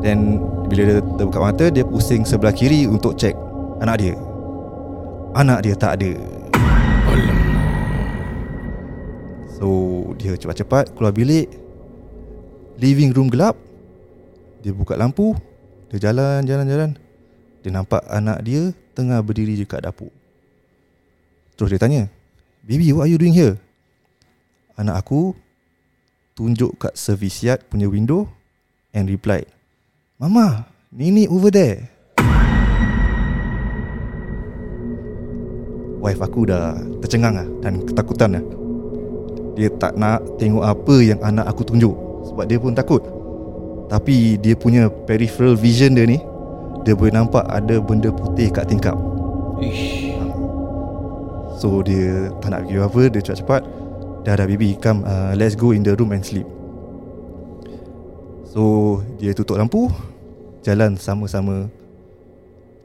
Then 0.00 0.40
Bila 0.70 0.82
dia 0.88 0.98
terbuka 1.20 1.38
mata 1.40 1.68
Dia 1.68 1.84
pusing 1.84 2.24
sebelah 2.24 2.56
kiri 2.56 2.88
Untuk 2.88 3.20
check 3.20 3.36
Anak 3.84 3.96
dia. 4.00 4.14
Anak 5.36 5.62
dia 5.62 5.74
tak 5.76 6.00
ada. 6.00 6.12
So 9.60 9.68
Dia 10.16 10.36
cepat-cepat 10.36 10.96
Keluar 10.96 11.12
bilik. 11.12 11.52
Living 12.80 13.12
room 13.12 13.28
gelap. 13.28 13.60
Dia 14.64 14.72
buka 14.72 14.96
lampu. 14.96 15.36
Dia 15.92 16.10
jalan 16.10 16.44
Jalan 16.48 16.64
jalan. 16.64 16.90
Dia 17.60 17.70
nampak 17.76 18.00
anak 18.08 18.40
dia 18.40 18.72
Tengah 18.96 19.20
berdiri 19.20 19.56
dekat 19.60 19.84
dapur 19.84 20.19
Terus 21.60 21.76
dia 21.76 21.80
tanya 21.84 22.02
Baby 22.64 22.96
what 22.96 23.04
are 23.04 23.12
you 23.12 23.20
doing 23.20 23.36
here? 23.36 23.60
Anak 24.80 25.04
aku 25.04 25.36
Tunjuk 26.32 26.80
kat 26.80 26.96
service 26.96 27.44
yard 27.44 27.60
punya 27.68 27.84
window 27.84 28.24
And 28.96 29.04
replied 29.04 29.44
Mama 30.16 30.72
Nini 30.88 31.28
over 31.28 31.52
there. 31.52 31.86
Wife 36.00 36.24
aku 36.24 36.48
dah 36.48 36.80
tercengang 37.04 37.36
lah 37.36 37.48
Dan 37.60 37.84
ketakutan 37.84 38.40
lah. 38.40 38.44
Dia 39.52 39.68
tak 39.76 40.00
nak 40.00 40.40
tengok 40.40 40.64
apa 40.64 40.94
yang 41.04 41.20
anak 41.20 41.44
aku 41.44 41.68
tunjuk 41.68 41.92
Sebab 42.32 42.48
dia 42.48 42.56
pun 42.56 42.72
takut. 42.72 43.04
Tapi 43.92 44.40
dia 44.40 44.56
punya 44.56 44.88
peripheral 44.88 45.60
vision 45.60 45.92
dia 45.92 46.08
ni 46.08 46.16
Dia 46.88 46.96
boleh 46.96 47.12
nampak 47.12 47.44
ada 47.44 47.76
benda 47.84 48.08
putih 48.08 48.48
kat 48.48 48.64
tingkap. 48.64 48.96
Ish. 49.60 50.09
So 51.60 51.84
dia 51.84 52.32
tak 52.40 52.56
nak 52.56 52.64
pergi 52.64 52.80
apa 52.80 53.02
Dia 53.12 53.20
cepat-cepat 53.20 53.62
Dah 54.24 54.32
dah 54.32 54.46
baby 54.48 54.80
Come 54.80 55.04
uh, 55.04 55.36
let's 55.36 55.52
go 55.52 55.76
in 55.76 55.84
the 55.84 55.92
room 55.92 56.16
and 56.16 56.24
sleep 56.24 56.48
So 58.48 58.96
Dia 59.20 59.36
tutup 59.36 59.60
lampu 59.60 59.92
Jalan 60.64 60.96
sama-sama 60.96 61.68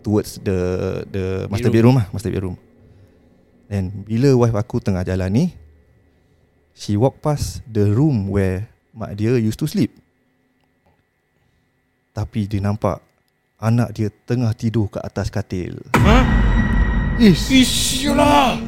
Towards 0.03 0.43
the 0.43 0.59
The 1.07 1.47
master 1.47 1.71
bedroom 1.71 2.03
lah 2.03 2.11
Master 2.11 2.35
bedroom 2.35 2.59
And 3.71 4.03
bila 4.03 4.35
wife 4.35 4.59
aku 4.59 4.83
tengah 4.83 5.07
jalan 5.07 5.31
ni 5.31 5.45
She 6.75 6.99
walk 6.99 7.23
past 7.23 7.63
The 7.63 7.87
room 7.95 8.27
where 8.27 8.67
Mak 8.91 9.15
dia 9.15 9.39
used 9.39 9.63
to 9.63 9.71
sleep 9.71 9.95
Tapi 12.11 12.43
dia 12.51 12.59
nampak 12.59 12.99
Anak 13.55 13.95
dia 13.95 14.11
tengah 14.27 14.51
tidur 14.51 14.91
kat 14.91 14.99
atas 14.99 15.31
katil 15.31 15.79
Ha? 15.95 16.45
Ish. 17.15 17.47
Ish, 17.47 18.11
yalah. 18.11 18.59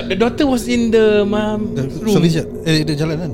Sekejap, 0.00 0.08
the 0.08 0.16
daughter 0.16 0.46
was 0.48 0.64
in 0.64 0.88
the 0.88 1.28
mom 1.28 1.76
room. 1.76 2.14
Service 2.16 2.40
yard 2.40 2.48
Eh 2.64 2.80
dia 2.88 2.96
jalan 2.96 3.16
kan? 3.20 3.32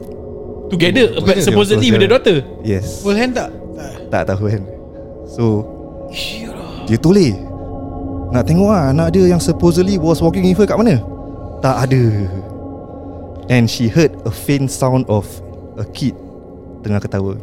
Together, 0.66 1.14
but 1.22 1.38
Together. 1.38 1.46
supposedly 1.46 1.94
with 1.94 2.02
the 2.02 2.10
daughter. 2.10 2.42
Yes. 2.66 3.06
Full 3.06 3.14
hand 3.14 3.38
tak? 3.38 3.54
Tak 4.10 4.26
tahu 4.26 4.50
kan 4.50 4.62
So 5.30 5.44
Ish, 6.10 6.46
yalah. 6.46 6.86
Dia 6.90 6.98
toleh 6.98 7.34
Nak 8.34 8.42
tengok 8.46 8.70
lah 8.70 8.90
Anak 8.90 9.14
dia 9.14 9.30
yang 9.30 9.38
supposedly 9.42 9.94
Was 9.98 10.18
walking 10.18 10.42
with 10.42 10.58
her 10.58 10.66
kat 10.66 10.78
mana? 10.78 10.98
Tak 11.62 11.86
ada. 11.86 12.02
And 13.46 13.70
she 13.70 13.86
heard 13.86 14.10
A 14.26 14.32
faint 14.34 14.70
sound 14.70 15.06
of 15.06 15.26
A 15.78 15.86
kid 15.86 16.14
Tengah 16.82 16.98
ketawa. 17.02 17.34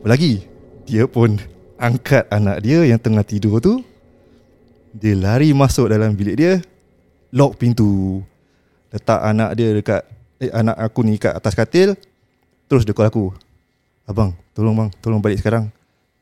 Apa 0.00 0.06
lagi? 0.08 0.44
Dia 0.88 1.04
pun 1.08 1.36
Angkat 1.76 2.28
anak 2.32 2.64
dia 2.64 2.88
Yang 2.88 3.00
tengah 3.04 3.24
tidur 3.24 3.60
tu 3.60 3.84
Dia 4.94 5.14
lari 5.18 5.50
masuk 5.50 5.90
dalam 5.90 6.14
bilik 6.14 6.36
dia 6.38 6.52
Lock 7.34 7.58
pintu. 7.58 8.22
Letak 8.94 9.20
anak 9.20 9.50
dia 9.58 9.74
dekat 9.74 10.02
Eh 10.38 10.52
anak 10.52 10.76
aku 10.78 11.00
ni 11.02 11.18
kat 11.18 11.34
atas 11.34 11.56
katil 11.56 11.98
Terus 12.70 12.86
dia 12.86 12.94
call 12.94 13.10
aku. 13.10 13.34
Abang 14.06 14.36
Tolong 14.54 14.76
bang 14.76 14.90
Tolong 15.02 15.18
balik 15.18 15.42
sekarang. 15.42 15.72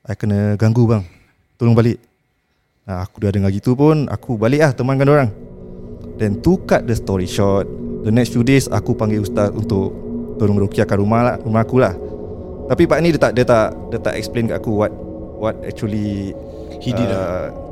I 0.04 0.16
kena 0.16 0.56
ganggu 0.60 0.84
bang. 0.84 1.04
Tolong 1.56 1.76
balik. 1.76 2.00
Nah, 2.84 3.04
Aku 3.04 3.20
dah 3.20 3.32
dengar 3.32 3.52
gitu 3.52 3.76
pun 3.76 4.08
Aku 4.08 4.36
balik 4.40 4.60
lah 4.64 4.72
Temankan 4.72 5.08
orang. 5.08 5.30
Then 6.16 6.40
to 6.40 6.60
cut 6.64 6.86
the 6.88 6.96
story 6.96 7.28
short 7.28 7.68
The 8.04 8.12
next 8.12 8.32
few 8.32 8.44
days 8.44 8.68
Aku 8.70 8.96
panggil 8.96 9.22
ustaz 9.24 9.52
untuk 9.52 9.92
Tolong 10.40 10.58
rukiahkan 10.58 10.98
rumah 10.98 11.20
lah 11.22 11.34
Rumah 11.40 11.62
aku 11.62 11.76
lah. 11.78 11.94
Tapi 12.64 12.88
pak 12.88 12.98
ni 13.04 13.12
dia 13.12 13.20
tak 13.20 13.32
Dia 13.36 13.44
tak 13.44 13.68
Dia 13.92 13.98
tak 14.00 14.14
explain 14.18 14.48
kat 14.50 14.58
aku 14.58 14.72
What 14.82 14.92
What 15.38 15.56
actually 15.62 16.32
He 16.82 16.90
did 16.92 17.08
uh, 17.08 17.63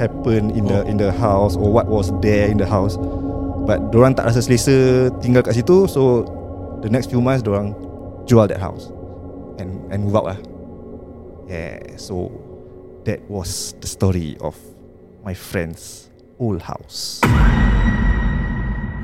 Happen 0.00 0.48
in 0.56 0.64
the 0.64 0.80
in 0.88 0.96
the 0.96 1.12
house 1.12 1.60
Or 1.60 1.68
what 1.68 1.84
was 1.84 2.08
there 2.24 2.48
in 2.48 2.56
the 2.56 2.64
house. 2.64 2.96
But 3.68 3.92
Diorang 3.92 4.16
tak 4.16 4.32
rasa 4.32 4.40
selesa 4.40 5.12
Tinggal 5.20 5.44
kat 5.44 5.52
situ 5.60 5.84
So 5.84 6.24
The 6.80 6.88
next 6.88 7.12
few 7.12 7.20
months 7.20 7.44
Diorang 7.44 7.76
Jual 8.24 8.48
that 8.48 8.64
house 8.64 8.88
And 9.60 9.84
and 9.92 10.08
move 10.08 10.16
out 10.16 10.32
lah. 10.32 10.38
Yeah 11.44 12.00
So 12.00 12.32
That 13.04 13.20
was 13.28 13.76
the 13.84 13.88
story 13.88 14.40
of 14.40 14.56
My 15.20 15.36
friend's 15.36 16.08
Old 16.40 16.64
house. 16.64 17.20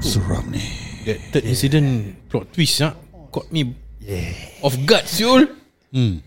Seram 0.00 0.49
ni. 0.49 0.65
That 1.05 1.21
third 1.33 1.45
incident 1.45 2.17
plot 2.33 2.49
twist 2.49 2.81
ah 2.81 2.97
caught 3.29 3.53
me 3.53 3.76
Yeah. 4.00 4.33
off 4.65 4.73
guard 4.88 5.05
siul. 5.05 5.45
Hmm. 5.93 6.25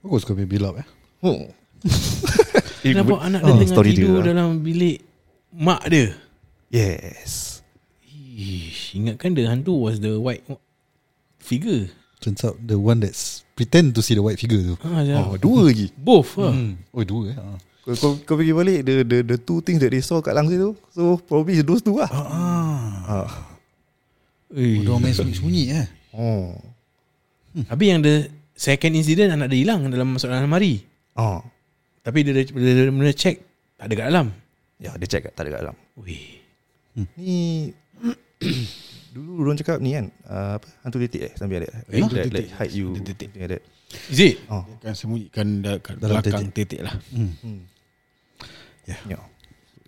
Bagus 0.00 0.24
kau 0.24 0.32
punya 0.32 0.48
build 0.48 0.64
up 0.64 0.80
eh. 0.80 0.86
Oh. 1.20 1.52
Kenapa 2.94 3.14
anak 3.22 3.40
dia 3.42 3.50
Oh, 3.50 3.56
tengah 3.58 3.72
story 3.72 3.90
tidur 3.94 4.20
dia. 4.22 4.30
dalam 4.30 4.60
bilik 4.60 4.98
mak 5.50 5.82
dia? 5.88 6.14
Yes 6.68 7.62
Ish, 8.36 8.92
ingatkan 8.94 9.32
the 9.32 9.48
hantu 9.48 9.72
was 9.80 9.96
the 9.98 10.20
white 10.20 10.44
figure. 11.40 11.88
Turns 12.20 12.44
out 12.44 12.60
the 12.60 12.76
one 12.76 13.00
that's 13.00 13.46
Pretend 13.56 13.96
to 13.96 14.04
see 14.04 14.12
the 14.12 14.20
white 14.20 14.36
figure 14.36 14.60
tu 14.60 14.76
Ha, 14.84 15.00
ya. 15.00 15.24
Oh 15.24 15.40
dua 15.40 15.72
lagi 15.72 15.88
Both 15.96 16.36
ah. 16.36 16.52
hmm. 16.52 16.76
Oh 16.92 17.00
dua 17.00 17.32
eh 17.32 17.36
ah. 17.40 17.56
kau, 17.86 17.94
kau, 17.96 18.10
kau 18.20 18.34
pergi 18.36 18.52
balik 18.52 18.84
the, 18.84 18.94
the 19.08 19.18
the 19.24 19.36
two 19.40 19.64
things 19.64 19.80
that 19.80 19.88
they 19.88 20.04
saw 20.04 20.20
kat 20.20 20.36
langsir 20.36 20.60
tu 20.60 20.76
So 20.92 21.16
probably 21.24 21.64
those 21.64 21.80
two 21.80 21.96
lah 21.96 22.10
ah. 22.12 23.24
Eh. 24.52 24.84
Oh, 24.84 24.92
Dia 24.92 25.00
main 25.00 25.16
sunyi-sunyi 25.16 25.62
eh 25.72 25.86
Oh 26.12 26.52
Habis 27.72 27.86
yang 27.88 28.04
the 28.04 28.28
second 28.52 28.92
incident 28.92 29.32
anak 29.32 29.48
dia 29.48 29.64
hilang 29.64 29.88
dalam 29.88 30.12
masuk 30.12 30.28
dalam 30.28 30.44
lemari. 30.44 30.84
Oh 31.16 31.40
Tapi 32.06 32.18
dia 32.22 32.32
dia, 32.32 32.44
dia, 32.46 32.72
dia, 32.78 32.84
dia 32.86 33.12
check 33.12 33.36
tak 33.74 33.90
ada 33.90 33.94
kat 33.94 34.06
dalam. 34.06 34.26
Ya 34.76 34.94
dia 34.94 35.06
check 35.06 35.26
tak 35.26 35.42
ada 35.42 35.50
kat 35.50 35.60
dalam 35.64 35.76
Wih. 35.96 36.38
Ni 37.16 37.72
Dulu 39.10 39.42
orang 39.42 39.56
cakap 39.56 39.80
ni 39.80 39.90
kan 39.90 40.12
uh, 40.24 40.56
apa 40.56 40.68
Hantu 40.80 40.96
detik 40.98 41.22
eh 41.22 41.32
Sambil 41.34 41.64
ada 41.64 41.72
Eh? 41.88 41.98
Hantu 41.98 42.14
that 42.14 42.28
tetik. 42.28 42.52
hide 42.52 42.70
you 42.70 42.92
like 43.32 43.48
that. 43.50 43.62
Is 44.06 44.20
it? 44.22 44.36
Oh 44.46 44.60
Dia 44.78 44.92
akan 44.92 44.94
sembunyikan 44.94 45.46
da- 45.60 45.80
kat 45.80 45.96
Dalam 45.96 46.20
belakang 46.20 46.52
titik 46.52 46.80
lah. 46.80 46.92
hmm. 47.10 47.60
Ya. 48.84 48.96
Ya. 49.08 49.18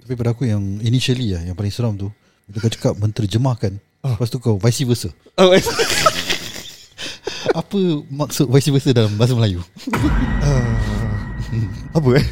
Tapi 0.01 0.17
pada 0.17 0.33
aku 0.33 0.43
yang 0.43 0.81
initially 0.81 1.31
lah 1.31 1.45
Yang 1.45 1.55
paling 1.55 1.71
seram 1.71 1.95
tu 1.95 2.09
Bila 2.45 2.57
kau 2.59 2.73
cakap 2.73 2.97
menterjemahkan 2.97 3.77
Lepas 4.01 4.27
tu 4.27 4.41
kau 4.41 4.57
vice 4.57 4.83
versa 4.83 5.13
Oh. 5.37 5.53
Apa 7.55 7.79
maksud 8.09 8.49
vice 8.49 8.71
versa 8.71 8.91
dalam 8.91 9.13
bahasa 9.15 9.33
Melayu? 9.33 9.61
Apa 11.97 12.09
eh 12.17 12.27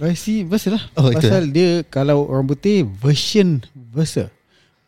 Versi 0.00 0.48
versa 0.48 0.72
lah. 0.72 0.80
Oh, 0.96 1.12
itu 1.12 1.20
Pasal 1.20 1.52
dia 1.52 1.84
kalau 1.84 2.24
orang 2.24 2.48
putih 2.48 2.88
version 2.88 3.60
versa. 3.74 4.32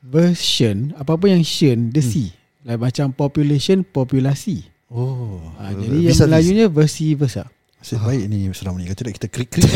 Version 0.01 0.97
apa-apa 0.97 1.29
yang 1.29 1.45
shen 1.45 1.93
dia 1.93 2.01
si. 2.01 2.33
Like 2.65 2.81
macam 2.81 3.13
population 3.13 3.85
populasi. 3.85 4.65
Oh 4.89 5.37
Ha, 5.61 5.73
jadi 5.73 6.09
yang 6.09 6.17
Bisa- 6.17 6.25
Melayunya 6.25 6.67
versi 6.69 7.13
versa. 7.13 7.45
Asyik 7.77 7.99
baik 7.99 8.25
ni 8.25 8.47
seram 8.55 8.79
ni 8.79 8.87
Kata 8.87 9.05
tak 9.05 9.15
kita 9.19 9.27
krik-krik 9.27 9.67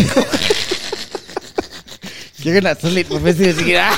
Kira 2.38 2.62
nak 2.62 2.78
selit 2.78 3.10
profesor 3.10 3.50
sikit 3.50 3.76
lah. 3.76 3.90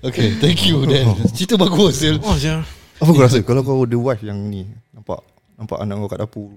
Okay 0.00 0.32
thank 0.40 0.64
you 0.64 0.88
Dan 0.88 1.04
Cerita 1.36 1.60
bagus 1.60 2.00
Sil. 2.00 2.16
Oh, 2.24 2.32
ya. 2.34 2.64
Apa 2.96 3.10
kau 3.12 3.20
rasa 3.20 3.44
Kalau 3.44 3.60
kau 3.60 3.84
the 3.84 3.94
wife 3.94 4.24
yang 4.24 4.40
ni 4.48 4.64
Nampak 4.90 5.20
Nampak 5.54 5.78
anak 5.78 5.94
kau 6.00 6.08
kat 6.08 6.20
dapur 6.24 6.48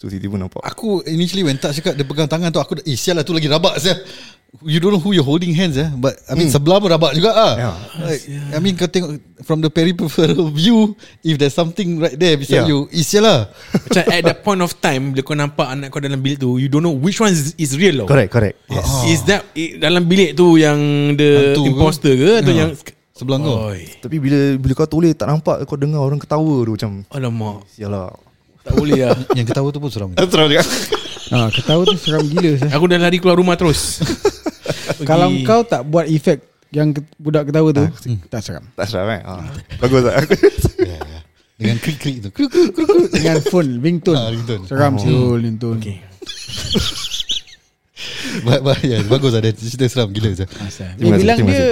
So 0.00 0.08
tiba-tiba 0.08 0.40
nampak 0.40 0.64
Aku 0.64 1.04
initially 1.04 1.44
when 1.44 1.54
tak 1.54 1.76
cakap 1.76 1.92
Dia 1.92 2.02
pegang 2.02 2.24
tangan 2.24 2.48
tu 2.48 2.56
Aku 2.56 2.72
dah 2.72 2.84
Eh 2.84 2.96
sial 2.96 3.14
lah 3.14 3.22
tu 3.22 3.30
lagi 3.30 3.44
rabak 3.46 3.76
sial 3.76 4.00
You 4.64 4.80
don't 4.80 4.90
know 4.90 4.98
who 4.98 5.12
you're 5.12 5.22
holding 5.22 5.52
hands 5.52 5.76
eh 5.76 5.92
But 5.92 6.16
I 6.24 6.32
mean 6.32 6.48
sebelah 6.48 6.80
pun 6.80 6.88
rabak 6.88 7.12
juga 7.12 7.30
ah. 7.30 7.54
Yeah. 7.54 7.74
Like, 8.00 8.22
I 8.50 8.58
mean 8.58 8.74
kau 8.74 8.88
tengok 8.88 9.14
From 9.40 9.60
the 9.60 9.68
peripheral 9.68 10.08
view 10.56 10.96
If 11.20 11.36
there's 11.36 11.52
something 11.52 12.00
right 12.00 12.16
there 12.16 12.34
Beside 12.34 12.64
Yeah. 12.64 12.72
you 12.72 12.88
Eh 12.90 13.04
sial 13.04 13.22
lah 13.22 13.52
Macam 13.52 14.02
at 14.02 14.22
that 14.24 14.38
point 14.40 14.58
of 14.58 14.72
time 14.80 15.12
Bila 15.12 15.20
kau 15.20 15.36
nampak 15.36 15.68
anak 15.68 15.92
kau 15.92 16.00
dalam 16.00 16.16
bilik 16.18 16.40
tu 16.40 16.56
You 16.56 16.66
don't 16.66 16.80
know 16.80 16.96
which 16.96 17.20
one 17.20 17.30
is, 17.30 17.52
is 17.54 17.76
real 17.76 18.00
tau 18.00 18.08
Correct 18.08 18.32
correct 18.32 18.56
Yes 18.66 18.88
Is 19.06 19.20
that 19.28 19.44
i- 19.52 19.76
dalam 19.76 20.08
bilik 20.08 20.32
tu 20.32 20.56
yang 20.56 20.80
the 21.12 21.52
Hantu 21.52 21.60
ke? 21.60 21.68
imposter 21.68 22.12
ke 22.16 22.30
atau 22.40 22.50
Ya. 22.50 22.64
yang 22.64 22.72
Sebelah 23.12 23.36
kau 23.38 23.68
Oi. 23.68 23.84
Tapi 24.00 24.16
bila 24.16 24.56
bila 24.56 24.72
kau 24.72 24.88
toleh 24.88 25.12
tak 25.12 25.28
nampak 25.28 25.60
Kau 25.62 25.76
dengar 25.76 26.00
orang 26.00 26.16
ketawa 26.16 26.64
tu 26.64 26.72
macam 26.72 27.04
Alamak 27.12 27.68
Sialah 27.68 28.29
Tak 28.70 28.76
boleh 28.76 29.00
lah 29.02 29.18
Yang 29.38 29.46
ketawa 29.50 29.68
tu 29.68 29.78
pun 29.78 29.90
seram 29.90 30.08
Terang 30.30 30.46
juga 30.46 30.62
ha, 31.30 31.46
ketawa 31.48 31.82
tu 31.84 31.96
seram 31.96 32.22
gila. 32.22 32.50
sah. 32.56 32.70
Aku 32.72 32.86
dah 32.86 32.98
lari 32.98 33.18
keluar 33.18 33.34
rumah 33.34 33.54
terus. 33.54 33.98
Kalau 35.08 35.30
kau 35.42 35.62
tak 35.62 35.82
buat 35.84 36.04
efek 36.04 36.42
yang 36.70 36.90
ke- 36.90 37.02
budak 37.16 37.50
ketawa 37.50 37.70
tu, 37.70 37.82
tak 38.26 38.40
seram. 38.40 38.62
Tak 38.72 38.86
seram 38.86 39.06
kan 39.08 39.20
ah. 39.24 39.42
Bagus 39.78 40.02
tak 40.02 40.14
Ya, 40.80 40.98
ya. 40.98 41.20
Dengan 41.54 41.76
krik-krik 41.76 42.16
tu 42.20 42.28
Kruk, 42.30 42.48
kruk, 42.48 42.70
kruk, 42.72 42.88
kruk. 42.88 43.08
Dengan 43.10 43.36
phone, 43.42 43.78
ringtone. 43.78 44.16
Ah, 44.16 44.28
ringtone. 44.28 44.62
Seram 44.64 44.96
siul 44.96 45.38
ringtone. 45.38 45.76
Okay 45.76 45.98
Ba- 48.40 48.62
ba- 48.62 48.80
ya, 48.80 49.02
Bagus 49.04 49.30
lah 49.30 49.42
Dan 49.42 49.52
Cerita 49.52 49.84
seram 49.86 50.08
gila. 50.08 50.32
Asal. 50.32 50.46
Terima 50.48 50.64
Dia 50.96 51.10
kasih, 51.10 51.20
bilang 51.20 51.38
terima 51.38 51.50
dia 51.50 51.66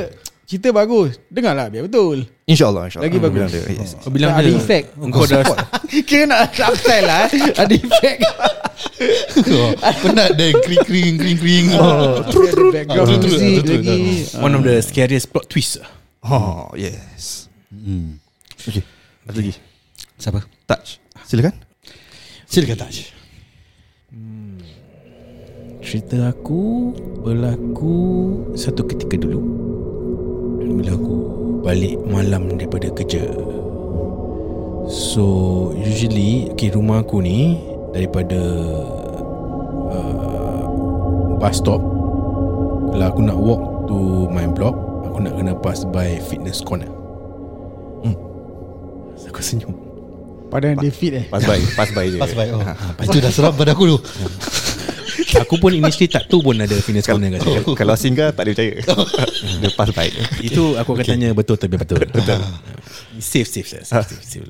Cerita 0.49 0.73
bagus 0.73 1.21
Dengarlah 1.29 1.69
biar 1.69 1.85
betul 1.85 2.25
InsyaAllah 2.49 2.89
insya 2.89 3.05
Lagi 3.05 3.21
bagus. 3.21 3.37
Bilang 3.37 3.51
dia, 3.53 3.63
yes. 3.69 3.91
Kau 4.01 4.09
bilang 4.09 4.33
Ada 4.33 4.49
efek. 4.49 4.83
Engkau 4.97 5.29
dah 5.29 5.45
Kira 6.09 6.25
nak 6.25 6.57
upstyle 6.57 7.05
lah 7.05 7.29
eh. 7.29 7.53
Ada 7.53 7.75
efek 7.77 8.17
Penat 10.03 10.31
dia 10.35 10.57
kring 10.59 10.81
kring 10.83 11.15
kring 11.21 11.37
kring. 11.37 11.67
oh, 11.77 12.25
Ada 12.25 12.65
background 12.73 13.09
Betul, 13.13 13.29
music 13.29 13.53
betul, 13.61 13.77
lagi 13.77 14.01
One 14.41 14.55
of 14.57 14.63
the 14.65 14.81
scariest 14.81 15.29
plot 15.29 15.45
twist. 15.47 15.85
Oh 16.25 16.73
yes 16.73 17.45
Hmm. 17.69 18.17
Okay 18.57 18.81
Ada 19.29 19.37
lagi 19.37 19.53
Siapa? 20.17 20.41
Touch 20.65 20.97
Silakan 21.29 21.53
Silakan 22.49 22.81
Taj. 22.81 22.97
Cerita 25.79 26.17
aku 26.27 26.93
berlaku 27.21 27.97
satu 28.53 28.85
ketika 28.85 29.21
dulu 29.21 29.68
bila 30.77 30.93
aku 30.95 31.15
balik 31.65 31.97
malam 32.09 32.59
daripada 32.61 32.93
kerja. 32.93 33.25
So 34.89 35.25
usually 35.77 36.49
okay, 36.53 36.73
rumah 36.73 37.05
aku 37.05 37.21
ni 37.21 37.61
daripada 37.93 38.41
uh, 39.93 40.63
bus 41.37 41.61
stop 41.61 41.81
kalau 42.93 43.05
aku 43.05 43.21
nak 43.21 43.39
walk 43.39 43.63
to 43.89 44.29
my 44.33 44.49
block 44.49 44.77
aku 45.05 45.25
nak 45.25 45.37
kena 45.37 45.53
pass 45.61 45.85
by 45.89 46.21
fitness 46.29 46.65
corner. 46.65 46.89
Hmm. 48.05 48.17
Aku 49.29 49.41
senyum. 49.45 49.89
Padahal 50.49 50.81
dia 50.81 50.89
fit 50.89 51.13
eh 51.13 51.25
Pass 51.29 51.45
by 51.45 51.61
Pass 51.77 51.91
by 51.93 52.09
je 52.09 52.17
Pas 52.25 52.33
baik. 52.33 52.51
Oh. 52.57 52.65
Ha. 52.65 53.05
Itu 53.05 53.21
dah 53.21 53.29
seram 53.29 53.53
pada 53.53 53.77
aku 53.77 53.85
tu. 53.85 53.99
Aku 55.45 55.61
pun 55.61 55.73
initially 55.77 56.09
tak 56.09 56.27
tahu 56.29 56.41
pun 56.41 56.57
ada 56.57 56.73
fitness 56.81 57.05
corner 57.05 57.37
kat 57.37 57.41
situ. 57.45 57.73
Kalau 57.81 57.95
singgah 57.99 58.33
tak 58.33 58.49
ada 58.49 58.53
percaya 58.57 58.73
Dia 59.61 59.71
pass 59.77 59.91
by 59.93 60.09
Itu 60.41 60.79
aku 60.81 60.97
akan 60.97 61.05
tanya 61.05 61.29
betul 61.37 61.61
tapi 61.61 61.77
betul. 61.77 62.01
betul. 62.17 62.41
safe 63.21 63.49
safe 63.49 63.69
safe. 63.69 63.85
safe, 63.85 64.09
safe, 64.09 64.25
safe. 64.25 64.49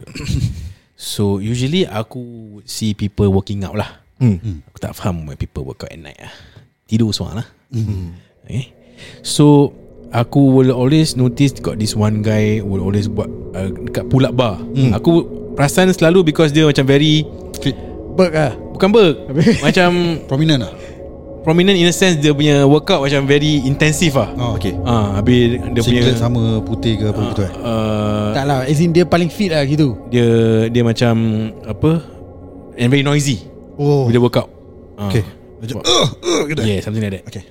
so 0.94 1.42
usually 1.42 1.82
aku 1.86 2.58
see 2.62 2.94
people 2.94 3.26
working 3.30 3.66
out 3.66 3.74
lah. 3.74 3.90
Hmm. 4.22 4.62
Aku 4.70 4.78
tak 4.78 4.94
faham 4.94 5.26
why 5.26 5.34
people 5.34 5.66
work 5.66 5.82
out 5.82 5.90
at 5.90 5.98
night 5.98 6.18
lah. 6.18 6.32
Tidur 6.86 7.10
seorang 7.10 7.42
lah. 7.42 7.48
Okay. 8.46 8.70
So 9.22 9.74
aku 10.14 10.40
will 10.54 10.70
always 10.70 11.18
notice 11.18 11.58
got 11.58 11.76
this 11.82 11.92
one 11.98 12.22
guy 12.22 12.62
will 12.62 12.80
always 12.80 13.10
buat 13.10 13.28
uh, 13.54 13.70
dekat 13.90 14.06
pull 14.06 14.22
up 14.26 14.34
bar. 14.38 14.62
Aku 14.94 15.26
perasan 15.58 15.90
selalu 15.90 16.30
because 16.30 16.54
dia 16.54 16.62
macam 16.62 16.86
very 16.86 17.26
Fit. 17.58 17.74
Berk 18.14 18.34
lah 18.34 18.67
bukan 18.78 18.88
berk. 18.88 19.16
macam 19.60 19.90
Prominent 20.24 20.60
lah. 20.62 20.72
prominent 21.38 21.74
in 21.74 21.88
a 21.88 21.94
sense 21.94 22.20
dia 22.20 22.30
punya 22.30 22.62
workout 22.62 23.00
macam 23.00 23.24
very 23.24 23.58
intensive 23.62 24.14
lah. 24.14 24.30
Oh. 24.36 24.54
Okay 24.54 24.76
Ah, 24.84 25.16
habis 25.16 25.58
dia 25.72 25.80
punya 25.82 26.02
Singlet 26.04 26.16
sama 26.16 26.60
putih 26.60 26.94
ke 26.94 27.08
apa 27.08 27.20
gitu 27.26 27.40
eh. 27.42 27.52
uh, 27.58 28.30
Tak 28.32 28.44
lah 28.44 28.58
As 28.62 28.78
in 28.78 28.92
dia 28.92 29.02
paling 29.02 29.26
fit 29.28 29.48
lah 29.48 29.64
gitu 29.64 29.96
dia 30.06 30.28
dia 30.68 30.82
macam 30.84 31.14
apa 31.64 32.04
and 32.76 32.88
very 32.88 33.02
noisy 33.02 33.42
Oh. 33.74 34.06
bila 34.06 34.18
workout. 34.20 34.50
Ah. 34.94 35.06
Okay. 35.06 35.22
Macam 35.58 35.82
uh, 35.82 36.06
uh, 36.18 36.40
gitu. 36.46 36.60
eh. 36.62 36.66
Yeah, 36.68 36.80
something 36.82 36.98
like 36.98 37.14
that. 37.14 37.24
Okay. 37.26 37.42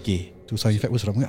Okay. 0.00 0.20
Tu 0.44 0.56
sound 0.56 0.72
effect 0.72 0.88
pun 0.88 0.96
seram 0.96 1.14
juga. 1.14 1.28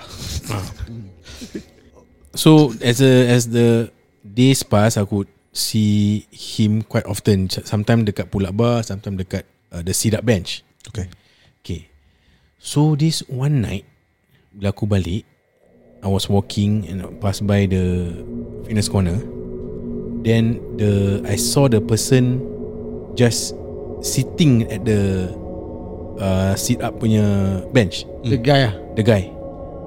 So 2.32 2.72
as 2.80 3.02
a 3.02 3.14
as 3.28 3.50
the 3.50 3.90
days 4.22 4.62
pass, 4.62 4.96
aku 4.96 5.26
see 5.58 6.30
him 6.30 6.86
quite 6.86 7.10
often. 7.10 7.50
Sometimes 7.50 8.06
dekat 8.06 8.30
pull 8.30 8.46
up 8.46 8.54
bar, 8.54 8.86
sometimes 8.86 9.18
dekat 9.18 9.50
uh, 9.74 9.82
the 9.82 9.92
sit 9.92 10.14
up 10.14 10.22
bench. 10.22 10.62
Okay. 10.94 11.10
Okay. 11.66 11.90
So 12.62 12.94
this 12.94 13.26
one 13.26 13.66
night, 13.66 13.90
bila 14.54 14.70
aku 14.70 14.86
balik, 14.86 15.26
I 16.06 16.08
was 16.08 16.30
walking 16.30 16.86
and 16.86 17.02
pass 17.18 17.42
by 17.42 17.66
the 17.66 18.14
fitness 18.70 18.86
corner. 18.86 19.18
Then 20.22 20.62
the 20.78 21.26
I 21.26 21.36
saw 21.42 21.66
the 21.66 21.82
person 21.82 22.46
just 23.18 23.58
sitting 24.06 24.70
at 24.70 24.86
the 24.86 25.34
uh, 26.22 26.54
sit 26.54 26.86
up 26.86 27.02
punya 27.02 27.66
bench. 27.74 28.06
The 28.22 28.38
guy 28.38 28.70
lah 28.70 28.76
The 28.98 29.06
guy. 29.06 29.30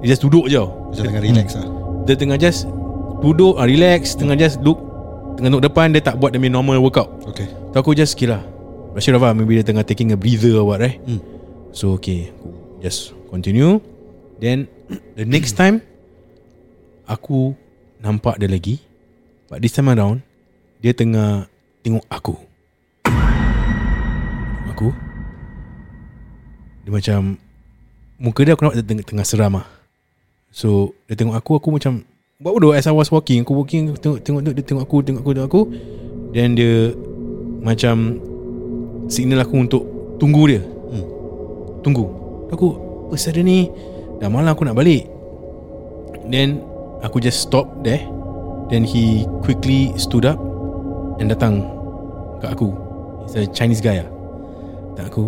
Dia 0.00 0.16
just 0.16 0.22
duduk 0.22 0.46
je. 0.46 0.62
Macam 0.62 1.02
tengah 1.02 1.22
relax 1.22 1.46
lah. 1.58 1.66
Dia 2.08 2.14
tengah 2.16 2.38
just 2.40 2.64
duduk, 3.20 3.58
uh, 3.58 3.66
relax, 3.66 4.16
tengah 4.16 4.38
just 4.38 4.62
look 4.64 4.89
tengah 5.40 5.60
depan 5.60 5.90
dia 5.90 6.04
tak 6.04 6.20
buat 6.20 6.32
punya 6.36 6.52
normal 6.52 6.78
workout. 6.78 7.08
Okay. 7.32 7.48
So 7.72 7.80
aku 7.80 7.96
just 7.96 8.14
kira 8.14 8.44
Rashid 8.92 9.16
Rafa 9.16 9.32
maybe 9.32 9.58
dia 9.58 9.66
tengah 9.66 9.86
taking 9.86 10.12
a 10.12 10.18
breather 10.18 10.60
or 10.60 10.68
what 10.68 10.84
right? 10.84 11.00
Hmm. 11.02 11.22
So 11.72 11.96
okay. 11.96 12.30
Just 12.80 13.12
continue. 13.28 13.78
Then 14.40 14.66
The 15.18 15.28
next 15.28 15.54
time 15.54 15.84
Aku 17.06 17.54
Nampak 18.00 18.40
dia 18.40 18.48
lagi. 18.48 18.80
But 19.46 19.60
this 19.60 19.76
time 19.76 19.92
around 19.92 20.24
Dia 20.80 20.96
tengah 20.96 21.46
Tengok 21.80 22.04
aku. 22.08 22.34
Aku. 24.72 24.88
Dia 26.84 26.90
macam 26.90 27.36
Muka 28.20 28.44
dia 28.44 28.52
aku 28.52 28.68
nampak 28.68 28.80
dia 28.80 28.84
tengah, 28.84 29.04
tengah 29.04 29.26
seram 29.28 29.52
lah 29.60 29.66
So 30.50 30.96
Dia 31.06 31.14
tengok 31.14 31.36
aku 31.36 31.60
Aku 31.60 31.68
macam 31.70 32.04
Buat 32.40 32.56
bodoh 32.56 32.72
as 32.72 32.88
I 32.88 32.96
was 32.96 33.12
walking 33.12 33.44
Aku 33.44 33.52
walking 33.52 33.92
Tengok 34.00 34.24
tengok 34.24 34.40
dia 34.40 34.64
tengok 34.64 34.88
aku 34.88 35.04
Tengok 35.04 35.20
aku 35.20 35.30
Tengok 35.36 35.48
aku. 35.52 35.62
Then 36.32 36.56
dia 36.56 36.96
Macam 37.60 38.16
Signal 39.12 39.44
aku 39.44 39.60
untuk 39.60 39.84
Tunggu 40.16 40.48
dia. 40.48 40.64
Hmm. 40.64 41.04
Tunggu. 41.84 42.08
Aku 42.48 42.80
Pasal 43.12 43.36
dia 43.36 43.44
ni? 43.44 43.68
Dah 44.24 44.32
malam 44.32 44.56
aku 44.56 44.64
nak 44.64 44.72
balik. 44.72 45.04
Then 46.32 46.64
Aku 47.04 47.20
just 47.20 47.44
stop 47.44 47.84
there. 47.84 48.00
Then 48.72 48.88
he 48.88 49.28
quickly 49.44 49.92
stood 50.00 50.24
up 50.24 50.40
And 51.20 51.28
datang 51.28 51.68
Kat 52.40 52.56
aku. 52.56 52.72
He's 53.28 53.36
a 53.36 53.44
Chinese 53.52 53.84
guy 53.84 54.00
lah 54.00 54.08
Datang 54.96 55.12
aku. 55.12 55.24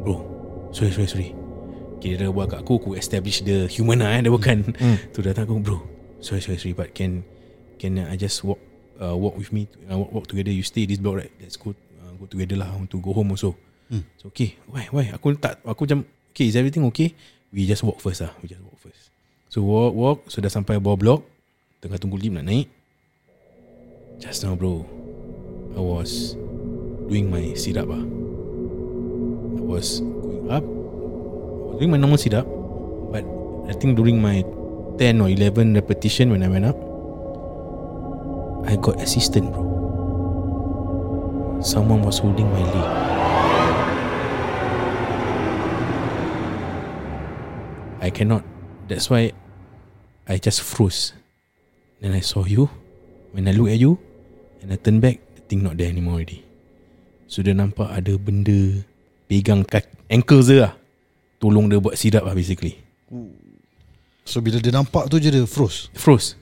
Bro 0.00 0.16
Sorry 0.72 0.96
sorry 0.96 1.08
sorry. 1.12 1.28
Kira 2.00 2.24
dia 2.24 2.32
buat 2.32 2.48
kat 2.48 2.64
aku 2.64 2.80
Aku 2.80 2.90
establish 2.96 3.44
the 3.44 3.68
human 3.68 4.00
lah 4.00 4.16
eh 4.16 4.24
Dia 4.24 4.32
bukan. 4.32 4.72
Tu 5.12 5.20
datang 5.20 5.44
aku 5.44 5.60
Bro 5.60 5.91
Sorry 6.22 6.38
sorry 6.38 6.56
sorry 6.56 6.72
But 6.72 6.94
can 6.94 7.26
Can 7.82 7.98
I 7.98 8.14
just 8.14 8.46
walk 8.46 8.62
uh, 9.02 9.18
Walk 9.18 9.34
with 9.34 9.50
me 9.50 9.66
uh, 9.90 9.98
walk, 9.98 10.10
walk 10.14 10.26
together? 10.30 10.54
You 10.54 10.62
stay 10.62 10.86
this 10.86 11.02
block 11.02 11.18
right? 11.18 11.34
Let's 11.42 11.58
go 11.58 11.74
uh, 11.98 12.14
Go 12.16 12.30
together 12.30 12.62
lah. 12.62 12.70
Want 12.70 12.88
to 12.94 13.02
go 13.02 13.10
home 13.10 13.34
also. 13.34 13.58
Hmm. 13.90 14.06
So 14.22 14.30
okay 14.30 14.54
Why 14.70 14.86
why? 14.94 15.10
Aku 15.10 15.34
tak 15.34 15.58
Aku 15.66 15.84
macam 15.84 16.06
Okay 16.32 16.48
is 16.48 16.56
everything 16.56 16.86
okay? 16.88 17.12
We 17.52 17.68
just 17.68 17.82
walk 17.82 18.00
first 18.00 18.22
lah. 18.22 18.32
We 18.40 18.48
just 18.48 18.62
walk 18.62 18.78
first. 18.78 19.10
So 19.50 19.66
walk 19.66 19.92
walk. 19.92 20.18
So 20.30 20.38
dah 20.38 20.48
sampai 20.48 20.78
bawah 20.78 20.96
blok 20.96 21.20
Tengah 21.82 21.98
tunggu 21.98 22.16
lift 22.16 22.38
nak 22.38 22.46
naik. 22.46 22.70
Just 24.22 24.46
now 24.46 24.54
bro 24.54 24.86
I 25.74 25.82
was 25.82 26.38
Doing 27.10 27.28
my 27.28 27.52
sit 27.58 27.76
up 27.76 27.90
lah. 27.90 28.00
I 29.58 29.64
was 29.66 30.00
going 30.00 30.48
up. 30.48 30.62
I 30.62 31.66
was 31.74 31.76
doing 31.82 31.92
my 31.92 31.98
normal 31.98 32.16
sit 32.16 32.32
up 32.32 32.46
But 33.10 33.26
I 33.66 33.74
think 33.74 33.98
during 33.98 34.22
my 34.22 34.46
10 34.98 35.20
or 35.20 35.28
11 35.28 35.74
repetition 35.74 36.30
When 36.32 36.42
I 36.42 36.48
went 36.48 36.66
up 36.66 36.78
I 38.62 38.78
got 38.78 39.02
assistant 39.02 39.50
bro. 39.50 39.66
Someone 41.62 42.02
was 42.02 42.22
holding 42.22 42.46
my 42.46 42.62
leg. 42.62 42.88
I 48.02 48.10
cannot. 48.10 48.42
That's 48.86 49.10
why 49.10 49.30
I 50.26 50.38
just 50.38 50.62
froze. 50.62 51.14
Then 52.02 52.14
I 52.14 52.22
saw 52.22 52.46
you. 52.46 52.70
When 53.30 53.48
I 53.48 53.52
look 53.56 53.72
at 53.72 53.80
you 53.80 53.96
And 54.60 54.74
I 54.74 54.76
turn 54.76 55.00
back 55.00 55.16
The 55.34 55.40
thing 55.48 55.64
not 55.64 55.80
there 55.80 55.88
anymore 55.88 56.20
already. 56.20 56.44
So 57.26 57.40
dia 57.40 57.56
nampak 57.56 57.88
ada 57.88 58.14
benda 58.20 58.84
Pegang 59.24 59.64
kat 59.64 59.88
ankle 60.12 60.44
dia 60.44 60.68
lah. 60.68 60.74
Tolong 61.40 61.66
dia 61.66 61.80
buat 61.80 61.96
sit 61.96 62.14
up 62.14 62.28
lah 62.28 62.36
basically 62.36 62.78
So 64.22 64.38
bila 64.38 64.62
dia 64.62 64.70
nampak 64.70 65.10
tu 65.10 65.18
je 65.18 65.28
dia 65.28 65.42
froze. 65.44 65.90
Froze 65.98 66.38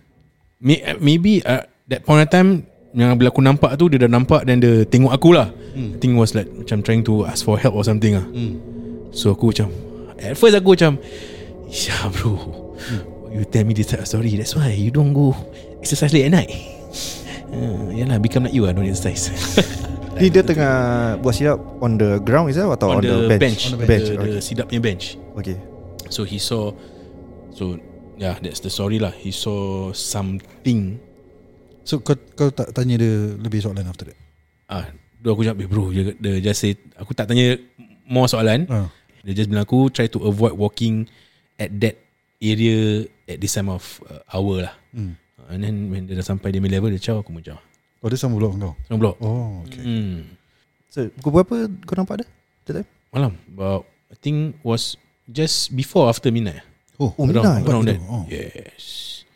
May- 0.60 0.84
Maybe 1.00 1.40
uh, 1.42 1.64
That 1.88 2.04
point 2.04 2.20
of 2.20 2.28
time 2.28 2.68
Yang 2.92 3.16
bila 3.16 3.28
aku 3.32 3.40
nampak 3.40 3.70
tu 3.80 3.88
Dia 3.88 4.04
dah 4.04 4.10
nampak 4.12 4.44
Dan 4.44 4.60
dia 4.60 4.84
tengok 4.84 5.08
aku 5.10 5.32
lah 5.32 5.48
hmm. 5.72 5.96
I 5.96 5.98
think 5.98 6.12
was 6.20 6.36
like 6.36 6.52
Macam 6.52 6.84
trying 6.84 7.00
to 7.08 7.24
ask 7.24 7.40
for 7.40 7.56
help 7.56 7.72
or 7.72 7.84
something 7.84 8.20
lah 8.20 8.26
Hmm. 8.28 8.60
So 9.16 9.32
aku 9.32 9.56
macam 9.56 9.72
At 10.20 10.36
first 10.36 10.52
aku 10.52 10.76
macam 10.76 11.00
Ya 11.72 11.96
bro 12.12 12.36
You 13.32 13.48
tell 13.48 13.64
me 13.64 13.72
this 13.72 13.88
type 13.88 14.04
of 14.04 14.08
story 14.10 14.36
That's 14.36 14.52
why 14.52 14.76
you 14.76 14.92
don't 14.92 15.16
go 15.16 15.32
Exercise 15.80 16.12
late 16.12 16.28
at 16.28 16.36
night 16.36 16.50
uh, 17.56 17.88
Yalah 17.96 18.20
become 18.20 18.44
like 18.44 18.52
you 18.52 18.68
lah 18.68 18.76
Don't 18.76 18.84
exercise 18.84 19.32
Ni 20.20 20.28
dia 20.28 20.44
tengah 20.44 20.74
buat 21.24 21.32
sit 21.32 21.48
up 21.48 21.56
on 21.80 21.96
the 21.96 22.20
ground 22.20 22.52
is 22.52 22.60
it 22.60 22.66
atau 22.68 22.92
on, 22.92 23.00
the, 23.00 23.40
bench? 23.40 23.72
On 23.72 23.80
the 23.80 23.88
bench. 23.88 24.12
The, 24.12 24.20
okay. 24.20 24.32
the 24.36 24.40
sit 24.44 24.60
up 24.60 24.68
punya 24.68 24.84
bench 24.84 25.16
okay. 25.32 25.56
So 26.12 26.28
he 26.28 26.36
saw 26.36 26.76
So 27.54 27.78
Yeah 28.20 28.36
that's 28.38 28.60
the 28.60 28.70
story 28.70 29.00
lah 29.00 29.10
He 29.12 29.32
saw 29.32 29.90
something 29.90 31.00
So 31.82 31.98
kau, 32.04 32.14
kau 32.36 32.52
tak 32.52 32.76
tanya 32.76 33.00
dia 33.00 33.34
lebih 33.40 33.64
soalan 33.64 33.88
after 33.88 34.12
that? 34.12 34.18
Ah, 34.68 34.86
Dua 35.18 35.34
aku 35.34 35.42
cakap 35.42 35.58
"Eh, 35.64 35.68
Bro 35.68 35.90
dia, 35.90 36.14
dia 36.14 36.52
just 36.52 36.60
say 36.62 36.76
Aku 37.00 37.16
tak 37.16 37.26
tanya 37.26 37.56
More 38.06 38.28
soalan 38.28 38.68
Ha. 38.68 38.86
Dia 39.24 39.34
just 39.34 39.48
bilang 39.48 39.64
aku 39.64 39.88
Try 39.90 40.06
to 40.12 40.22
avoid 40.28 40.54
walking 40.54 41.08
At 41.56 41.72
that 41.80 41.96
area 42.40 43.04
at 43.28 43.36
this 43.38 43.52
time 43.52 43.68
of 43.68 43.84
uh, 44.08 44.24
hour 44.32 44.64
lah. 44.64 44.74
Hmm. 44.96 45.14
And 45.52 45.60
then 45.60 45.92
when 45.92 46.08
dia 46.08 46.16
dah 46.16 46.24
sampai 46.24 46.50
dia 46.50 46.58
punya 46.58 46.80
level 46.80 46.88
dia 46.88 47.02
caw 47.04 47.20
aku 47.20 47.30
mencaw. 47.36 47.60
Oh 48.00 48.08
dia 48.08 48.16
sama 48.16 48.40
blok 48.40 48.56
kau 48.56 48.72
Sama 48.88 48.96
blok. 48.98 49.16
Oh 49.20 49.60
okay 49.68 49.84
Hmm. 49.84 50.18
So 50.88 51.06
pukul 51.20 51.44
berapa 51.44 51.56
kau 51.84 51.94
nampak 52.00 52.24
dia? 52.24 52.28
That 52.66 52.74
time? 52.80 52.88
Malam 53.12 53.32
about 53.52 53.84
I 54.08 54.16
think 54.16 54.56
was 54.64 54.96
just 55.28 55.76
before 55.76 56.08
after 56.08 56.32
midnight. 56.32 56.64
Oh, 57.00 57.16
Oh, 57.16 57.24
around, 57.24 57.32
midnight. 57.32 57.64
around 57.64 57.84
that. 57.88 57.98
Oh. 58.04 58.24
Yes. 58.28 58.84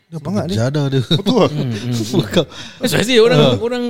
Dia 0.05 0.21
bangat 0.21 0.43
dia. 0.47 0.69
Jadah 0.69 0.85
dia 0.87 1.01
Betul 1.01 1.33
lah. 1.41 1.49
Workout 2.21 2.47
That's 2.77 2.93
why 2.93 3.01
I 3.01 3.05
say 3.09 3.17
orang 3.17 3.41
orang 3.57 3.83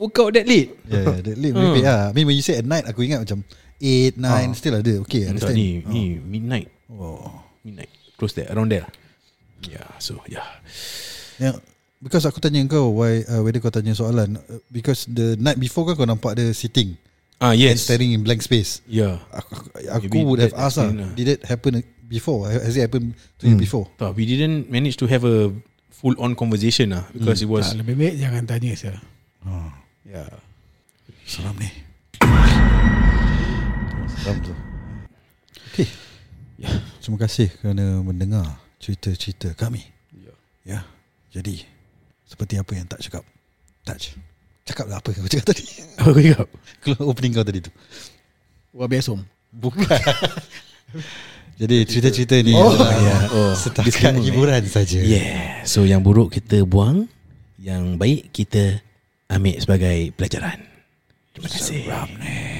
workout 0.00 0.32
that 0.32 0.48
late. 0.48 0.72
Yeah, 0.88 1.04
yeah 1.04 1.20
that 1.20 1.36
late 1.36 1.52
Hmm. 1.52 1.60
merepek 1.60 1.84
lah 1.84 2.00
I 2.08 2.12
mean 2.16 2.24
when 2.24 2.34
you 2.34 2.42
say 2.42 2.56
at 2.56 2.64
night 2.64 2.88
Aku 2.88 3.04
ingat 3.04 3.20
macam 3.20 3.44
8, 3.76 4.16
9 4.16 4.24
Ah. 4.24 4.48
Still 4.56 4.74
ada 4.80 4.92
Okay 5.04 5.28
understand 5.28 5.54
ni, 5.54 5.84
ni 5.84 6.16
midnight, 6.18 6.72
oh. 6.88 7.44
midnight. 7.60 7.92
Close 8.16 8.32
there, 8.32 8.48
around 8.48 8.72
there. 8.72 8.88
Yeah, 9.62 9.86
so 10.00 10.18
yeah. 10.24 10.48
yeah. 11.36 11.54
Because 11.98 12.22
aku 12.24 12.38
tanya 12.38 12.62
kau 12.64 12.94
Why 12.94 13.26
uh, 13.26 13.42
Whether 13.42 13.58
kau 13.58 13.74
tanya 13.74 13.90
soalan 13.90 14.38
uh, 14.38 14.62
Because 14.70 15.04
the 15.04 15.34
night 15.34 15.58
before 15.58 15.82
kan 15.82 15.98
Kau 15.98 16.06
nampak 16.06 16.38
dia 16.38 16.54
sitting 16.54 16.94
Ah 17.38 17.54
And 17.54 17.58
yes. 17.58 17.86
staring 17.86 18.14
in 18.14 18.22
blank 18.22 18.38
space 18.40 18.86
Yeah. 18.86 19.18
Aku, 19.34 19.50
aku, 19.52 19.66
aku 19.90 20.04
Maybe 20.06 20.22
would 20.24 20.40
have 20.40 20.54
asked 20.54 20.78
lah 20.78 20.90
lah. 20.90 21.10
Did 21.12 21.38
it 21.38 21.40
happen 21.44 21.82
before 22.08 22.48
Has 22.48 22.74
it 22.74 22.82
happened 22.82 23.12
to 23.38 23.44
you 23.44 23.54
Hmm. 23.54 23.60
before 23.60 23.86
Tak, 23.94 24.16
we 24.16 24.24
didn't 24.24 24.66
manage 24.66 24.96
to 24.96 25.06
have 25.06 25.22
a 25.22 25.52
full 25.92 26.16
on 26.16 26.32
conversation 26.32 26.90
lah 26.90 27.04
because 27.12 27.38
it 27.38 27.46
was 27.46 27.68
Tak, 27.68 27.84
lebih 27.84 27.94
baik 27.94 28.14
jangan 28.16 28.42
tanya 28.44 28.72
saya. 28.72 28.96
oh. 29.44 29.68
Ya. 30.02 30.24
Seram 31.22 31.52
ni 31.54 31.68
Seram 34.18 34.36
tu 34.40 34.52
Okay 35.68 35.86
ya. 36.56 36.72
Terima 36.98 37.18
kasih 37.20 37.52
kerana 37.54 38.00
mendengar 38.00 38.56
Cerita-cerita 38.78 39.52
kami 39.52 39.84
Ya. 40.16 40.32
Ya 40.64 40.78
Jadi 41.30 41.60
Seperti 42.24 42.56
apa 42.56 42.72
yang 42.72 42.86
tak 42.86 43.00
cakap 43.00 43.24
Touch 43.84 44.16
Cakap 44.64 44.84
lah 44.86 45.00
apa 45.00 45.12
yang 45.12 45.22
kau 45.22 45.30
cakap 45.30 45.46
tadi 45.46 45.64
Apa 46.00 46.08
kau 46.08 46.22
cakap? 46.22 46.48
Keluar 46.80 47.02
opening 47.04 47.32
kau 47.32 47.44
tadi 47.44 47.60
tu 47.60 47.72
Wabiasum. 48.70 49.24
Bukan 49.50 49.80
Jadi 51.58 51.76
cerita-cerita 51.90 52.38
ni 52.38 52.54
Oh, 52.54 52.70
ya. 52.78 53.18
Oh, 53.34 53.52
Setakat 53.58 53.90
disclaimer, 53.90 54.22
hiburan 54.22 54.62
saja 54.70 55.02
Yeah. 55.02 55.66
So 55.66 55.82
yang 55.82 56.06
buruk 56.06 56.30
kita 56.38 56.62
buang, 56.62 57.10
yang 57.58 57.98
baik 57.98 58.30
kita 58.30 58.78
ambil 59.26 59.58
sebagai 59.58 60.14
pelajaran. 60.14 60.62
Terima 61.34 61.48
kasih. 61.50 61.82
Seram 61.82 62.10
ni 62.22 62.57